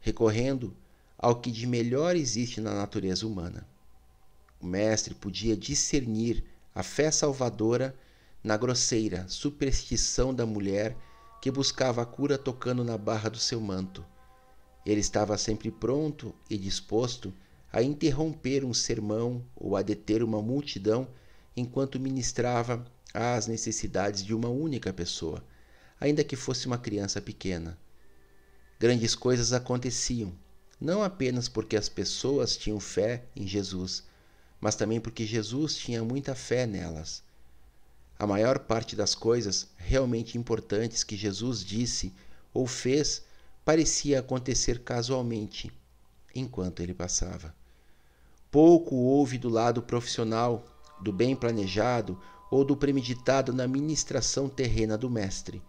[0.00, 0.76] recorrendo
[1.18, 3.66] ao que de melhor existe na natureza humana.
[4.60, 6.44] O mestre podia discernir
[6.74, 7.94] a fé salvadora
[8.42, 10.96] na grosseira superstição da mulher
[11.40, 14.04] que buscava a cura tocando na barra do seu manto.
[14.84, 17.32] Ele estava sempre pronto e disposto
[17.72, 21.08] a interromper um sermão ou a deter uma multidão
[21.56, 25.44] enquanto ministrava às necessidades de uma única pessoa,
[26.00, 27.78] ainda que fosse uma criança pequena.
[28.78, 30.32] Grandes coisas aconteciam,
[30.80, 34.04] não apenas porque as pessoas tinham fé em Jesus,
[34.60, 37.22] mas também porque Jesus tinha muita fé nelas.
[38.18, 42.12] A maior parte das coisas realmente importantes que Jesus disse
[42.52, 43.22] ou fez
[43.64, 45.72] parecia acontecer casualmente
[46.34, 47.54] enquanto ele passava.
[48.50, 50.64] Pouco houve do lado profissional,
[51.00, 55.62] do bem planejado ou do premeditado na ministração terrena do Mestre.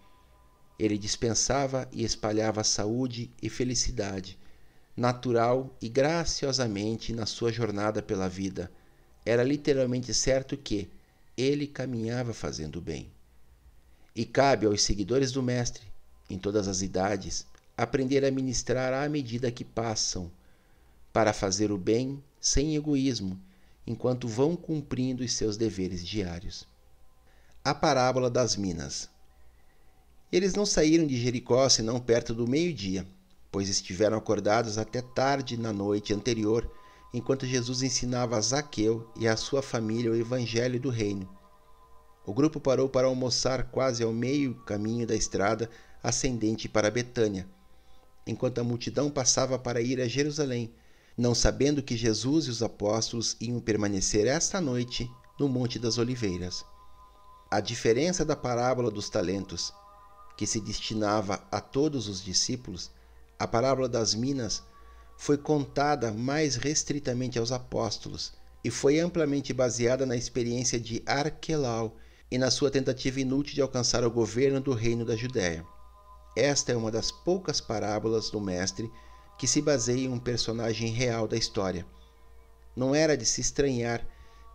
[0.78, 4.38] Ele dispensava e espalhava saúde e felicidade,
[4.96, 8.72] natural e graciosamente na sua jornada pela vida.
[9.26, 10.90] Era literalmente certo que
[11.38, 13.10] ele caminhava fazendo bem.
[14.16, 15.84] E cabe aos seguidores do Mestre,
[16.30, 17.46] em todas as idades,
[17.78, 20.32] aprender a ministrar à medida que passam,
[21.12, 23.40] para fazer o bem sem egoísmo,
[23.86, 26.68] enquanto vão cumprindo os seus deveres diários.
[27.64, 29.10] A parábola das minas.
[30.32, 33.06] Eles não saíram de Jericó senão perto do meio-dia,
[33.52, 36.70] pois estiveram acordados até tarde na noite anterior,
[37.14, 41.30] enquanto Jesus ensinava a Zaqueu e a sua família o evangelho do reino.
[42.26, 45.70] O grupo parou para almoçar quase ao meio caminho da estrada
[46.04, 47.48] ascendente para Betânia,
[48.26, 50.74] enquanto a multidão passava para ir a Jerusalém,
[51.18, 55.10] não sabendo que Jesus e os apóstolos iam permanecer esta noite
[55.40, 56.66] no Monte das Oliveiras.
[57.50, 59.74] A diferença da parábola dos talentos,
[60.38, 62.92] que se destinava a todos os discípulos,
[63.40, 64.64] a parábola das minas
[65.18, 71.96] foi contada mais restritamente aos apóstolos e foi amplamente baseada na experiência de Arquelau
[72.30, 75.66] e na sua tentativa inútil de alcançar o governo do reino da Judéia.
[76.36, 78.92] Esta é uma das poucas parábolas do Mestre
[79.38, 81.86] que se baseia em um personagem real da história.
[82.76, 84.06] Não era de se estranhar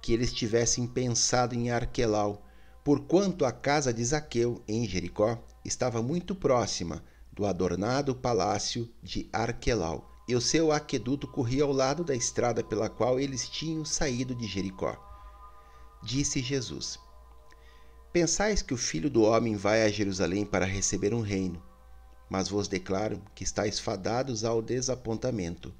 [0.02, 2.42] que eles tivessem pensado em Arquelau,
[2.84, 7.02] porquanto a casa de Zaqueu, em Jericó, estava muito próxima
[7.32, 12.88] do adornado palácio de Arquelau, e o seu aqueduto corria ao lado da estrada pela
[12.88, 14.96] qual eles tinham saído de Jericó.
[16.02, 16.98] Disse Jesus:
[18.12, 21.62] Pensais que o filho do homem vai a Jerusalém para receber um reino,
[22.30, 25.74] mas vos declaro que estáis fadados ao desapontamento.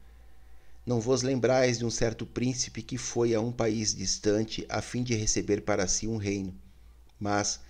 [0.85, 5.05] Não vos lembrais de um certo príncipe que foi a um país distante a fim
[5.05, 6.53] de receber para si um reino.
[7.21, 7.61] Mas,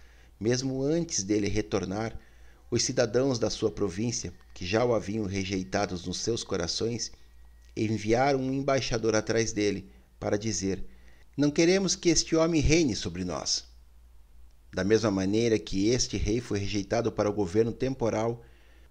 [0.40, 2.18] mesmo antes dele retornar,
[2.70, 7.12] os cidadãos da sua província, que já o haviam rejeitado nos seus corações,
[7.76, 10.82] enviaram um embaixador atrás dele para dizer:
[11.36, 13.64] Não queremos que este homem reine sobre nós.
[14.72, 18.42] Da mesma maneira que este rei foi rejeitado para o governo temporal,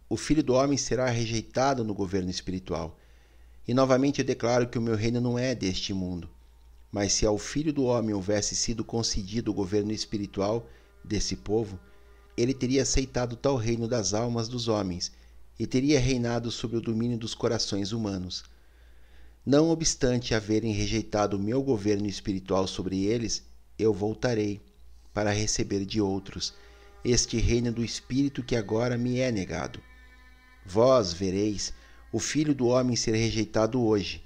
[0.10, 2.97] o filho do homem será rejeitado no governo espiritual.
[3.68, 6.28] E novamente eu declaro que o meu reino não é deste mundo.
[6.91, 10.68] Mas se ao filho do homem houvesse sido concedido o governo espiritual
[11.05, 11.80] desse povo,
[12.36, 15.12] ele teria aceitado tal reino das almas dos homens
[15.60, 18.43] e teria reinado sobre o domínio dos corações humanos.
[19.45, 23.43] Não obstante haverem rejeitado o meu governo espiritual sobre eles,
[23.78, 24.60] eu voltarei
[25.14, 26.53] para receber de outros
[27.05, 29.80] este reino do Espírito que agora me é negado.
[30.66, 31.74] Vós vereis
[32.12, 34.24] o Filho do Homem ser rejeitado hoje,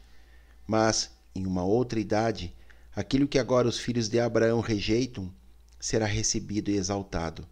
[0.65, 2.53] mas, em uma outra idade,
[2.95, 5.33] aquilo que agora os filhos de Abraão rejeitam
[5.79, 7.47] será recebido e exaltado.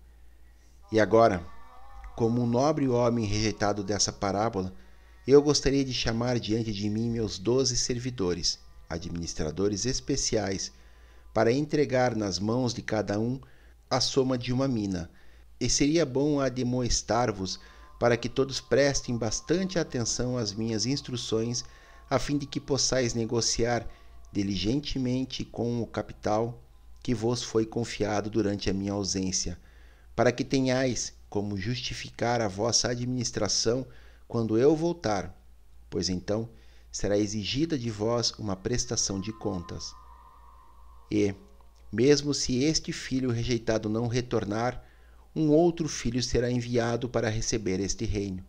[0.91, 1.45] E agora,
[2.15, 4.73] como um nobre homem rejeitado dessa parábola,
[5.27, 8.59] eu gostaria de chamar diante de mim meus doze servidores,
[8.89, 10.71] administradores especiais,
[11.34, 13.39] para entregar nas mãos de cada um
[13.89, 15.09] a soma de uma mina.
[15.59, 17.59] E seria bom admoestar-vos
[18.02, 21.64] para que todos prestem bastante atenção às minhas instruções,
[22.10, 23.88] a fim de que possais negociar
[24.32, 26.60] diligentemente com o capital
[27.04, 29.56] que vos foi confiado durante a minha ausência,
[30.16, 33.86] para que tenhais como justificar a vossa administração
[34.28, 35.39] quando eu voltar,
[35.88, 36.49] pois então
[36.91, 39.93] será exigida de vós uma prestação de contas.
[41.12, 41.36] E,
[41.91, 44.84] mesmo se este filho rejeitado não retornar,
[45.36, 48.43] um outro filho será enviado para receber este reino.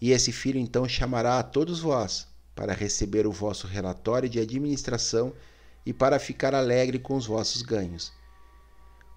[0.00, 5.34] E esse filho então chamará a todos vós para receber o vosso relatório de administração
[5.84, 8.12] e para ficar alegre com os vossos ganhos.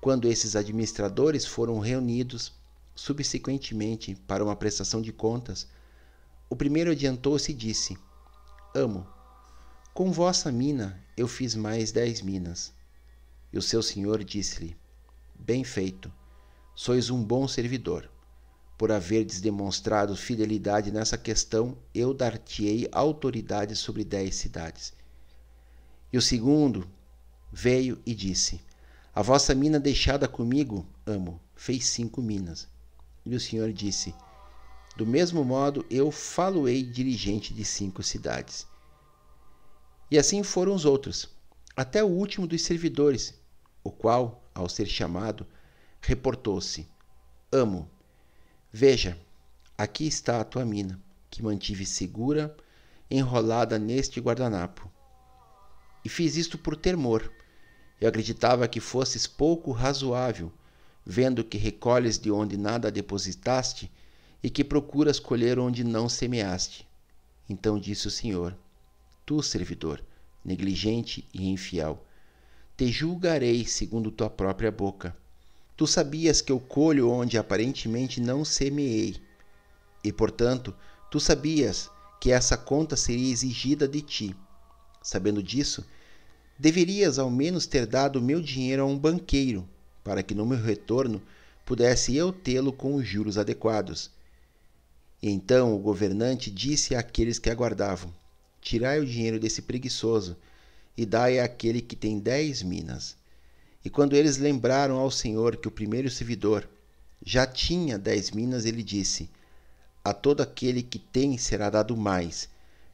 [0.02, 2.54] Quando esses administradores foram reunidos,
[2.96, 5.68] subsequentemente, para uma prestação de contas,
[6.50, 7.98] o primeiro adiantou-se e disse:
[8.76, 9.08] Amo,
[9.94, 12.74] com vossa mina eu fiz mais dez minas.
[13.52, 14.78] E o seu senhor disse-lhe:
[15.36, 16.12] Bem feito,
[16.82, 18.10] sois um bom servidor.
[18.78, 24.94] Por haverdes demonstrado fidelidade nessa questão, eu dar-te-ei autoridade sobre dez cidades.
[26.14, 26.90] E o segundo
[27.52, 28.62] veio e disse:
[29.14, 32.66] A vossa mina deixada comigo, amo, fez cinco minas.
[33.26, 34.16] E o Senhor disse:
[34.96, 38.66] Do mesmo modo eu faloei dirigente de cinco cidades.
[40.10, 41.28] E assim foram os outros,
[41.76, 43.34] até o último dos servidores,
[43.84, 45.46] o qual, ao ser chamado,
[46.02, 46.88] reportou-se:
[47.52, 47.90] Amo,
[48.72, 49.18] veja,
[49.78, 52.56] aqui está a tua mina, que mantive segura,
[53.10, 54.92] enrolada neste guardanapo.
[56.04, 57.32] e fiz isto por temor.
[58.00, 60.52] Eu acreditava que fosses pouco razoável,
[61.06, 63.92] vendo que recolhes de onde nada depositaste
[64.42, 66.88] e que procuras colher onde não semeaste.
[67.50, 68.56] Então disse o Senhor:
[69.26, 70.04] Tu, servidor,
[70.46, 72.06] negligente e infiel,
[72.78, 75.16] te julgarei segundo tua própria boca.
[75.80, 79.16] Tu sabias que eu colho onde aparentemente não semeei,
[80.04, 80.76] e portanto,
[81.10, 84.36] tu sabias que essa conta seria exigida de ti.
[85.02, 85.86] Sabendo disso,
[86.60, 89.66] deverias ao menos ter dado meu dinheiro a um banqueiro,
[90.04, 91.22] para que no meu retorno
[91.66, 94.12] pudesse eu tê-lo com os juros adequados.
[95.22, 98.14] E então o governante disse àqueles que aguardavam:
[98.60, 100.36] Tirai o dinheiro desse preguiçoso
[100.98, 103.18] e dai àquele que tem dez minas.
[103.90, 106.70] E quando eles lembraram ao Senhor que o primeiro servidor
[107.26, 109.28] já tinha dez minas, ele disse:
[110.04, 112.48] A todo aquele que tem será dado mais,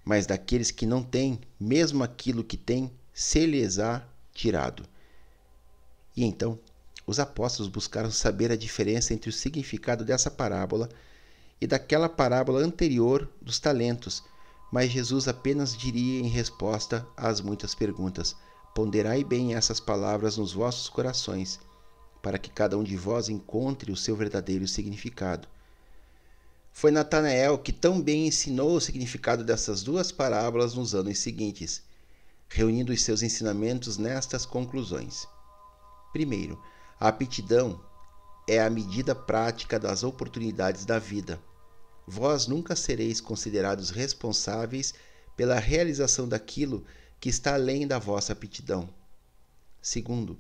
[0.05, 4.87] mas daqueles que não têm, mesmo aquilo que têm, se lhes há tirado.
[6.15, 6.57] E então
[7.05, 10.87] os apóstolos buscaram saber a diferença entre o significado dessa parábola
[11.59, 14.23] e daquela parábola anterior dos talentos,
[14.71, 18.33] mas Jesus apenas diria em resposta às muitas perguntas:
[18.76, 21.61] Ponderai bem essas palavras nos vossos corações,
[22.21, 25.47] para que cada um de vós encontre o seu verdadeiro significado.
[26.73, 31.84] Foi Natanael que tão bem ensinou o significado dessas duas parábolas nos anos seguintes,
[32.49, 35.26] reunindo os seus ensinamentos nestas conclusões.
[36.11, 36.61] Primeiro,
[36.99, 37.80] a aptidão
[38.45, 41.39] é a medida prática das oportunidades da vida.
[42.05, 44.93] Vós nunca sereis considerados responsáveis
[45.38, 48.89] pela realização daquilo que está além da vossa aptidão.
[49.82, 50.39] Segundo,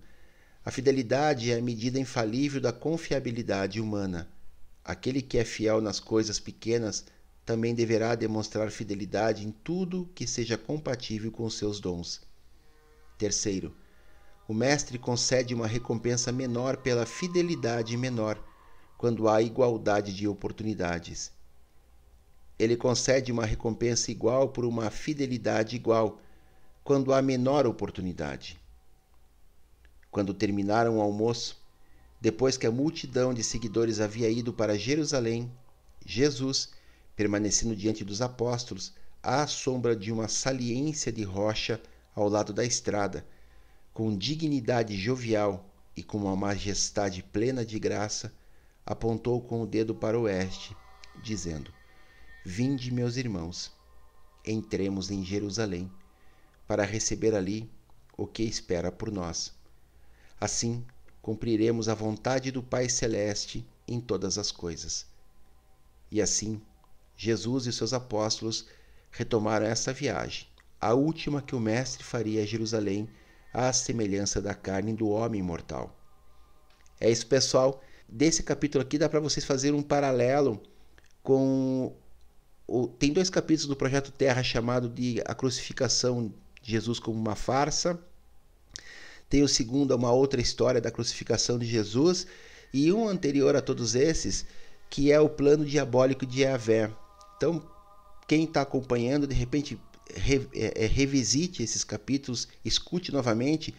[0.63, 4.27] a fidelidade é a medida infalível da confiabilidade humana.
[4.83, 7.05] Aquele que é fiel nas coisas pequenas
[7.45, 12.21] também deverá demonstrar fidelidade em tudo que seja compatível com seus dons.
[13.17, 13.75] Terceiro,
[14.47, 18.43] o mestre concede uma recompensa menor pela fidelidade menor,
[18.97, 21.31] quando há igualdade de oportunidades.
[22.57, 26.21] Ele concede uma recompensa igual por uma fidelidade igual,
[26.85, 28.61] quando há menor oportunidade.
[30.11, 31.59] Quando terminaram o almoço,
[32.21, 35.51] depois que a multidão de seguidores havia ido para Jerusalém,
[36.05, 36.69] Jesus,
[37.15, 41.81] permanecendo diante dos apóstolos, à sombra de uma saliência de rocha
[42.13, 43.25] ao lado da estrada,
[43.91, 45.67] com dignidade jovial
[45.97, 48.31] e com uma majestade plena de graça,
[48.85, 50.77] apontou com o dedo para o oeste,
[51.23, 51.73] dizendo:
[52.45, 53.71] Vinde, meus irmãos,
[54.45, 55.89] entremos em Jerusalém,
[56.67, 57.69] para receber ali
[58.17, 59.53] o que espera por nós.
[60.39, 60.85] Assim,
[61.21, 65.05] cumpriremos a vontade do Pai Celeste em todas as coisas.
[66.11, 66.61] E assim,
[67.17, 68.67] Jesus e seus apóstolos
[69.11, 70.47] retomaram essa viagem,
[70.79, 73.09] a última que o Mestre faria a Jerusalém,
[73.53, 75.97] à semelhança da carne do homem mortal.
[76.99, 77.81] É isso, pessoal.
[78.07, 80.61] Desse capítulo aqui dá para vocês fazerem um paralelo
[81.23, 81.95] com
[82.67, 86.33] o, tem dois capítulos do Projeto Terra chamado de A Crucificação
[86.71, 87.99] Jesus como uma farsa.
[89.29, 92.27] Tem o segundo, uma outra história da crucificação de Jesus.
[92.73, 94.45] E um anterior a todos esses,
[94.89, 96.91] que é o plano diabólico de Yahvé.
[97.37, 97.65] Então,
[98.27, 99.79] quem está acompanhando, de repente,
[100.13, 103.73] re, é, é, revisite esses capítulos, escute novamente,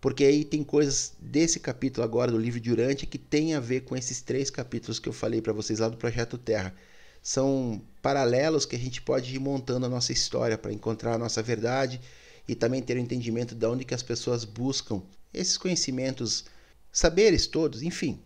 [0.00, 3.80] porque aí tem coisas desse capítulo agora do livro de Urante que tem a ver
[3.80, 6.74] com esses três capítulos que eu falei para vocês lá do Projeto Terra
[7.22, 11.42] são paralelos que a gente pode ir montando a nossa história para encontrar a nossa
[11.42, 12.00] verdade
[12.48, 16.46] e também ter o um entendimento de onde que as pessoas buscam esses conhecimentos,
[16.90, 18.18] saberes todos, enfim,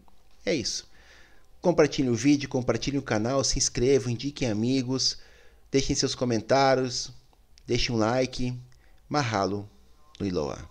[0.46, 0.88] é isso.
[1.60, 5.18] Compartilhe o vídeo, compartilhe o canal, se inscrevam, indiquem amigos,
[5.70, 7.10] deixem seus comentários,
[7.66, 8.56] deixem um like.
[9.08, 9.68] Mahalo
[10.20, 10.58] Iloa.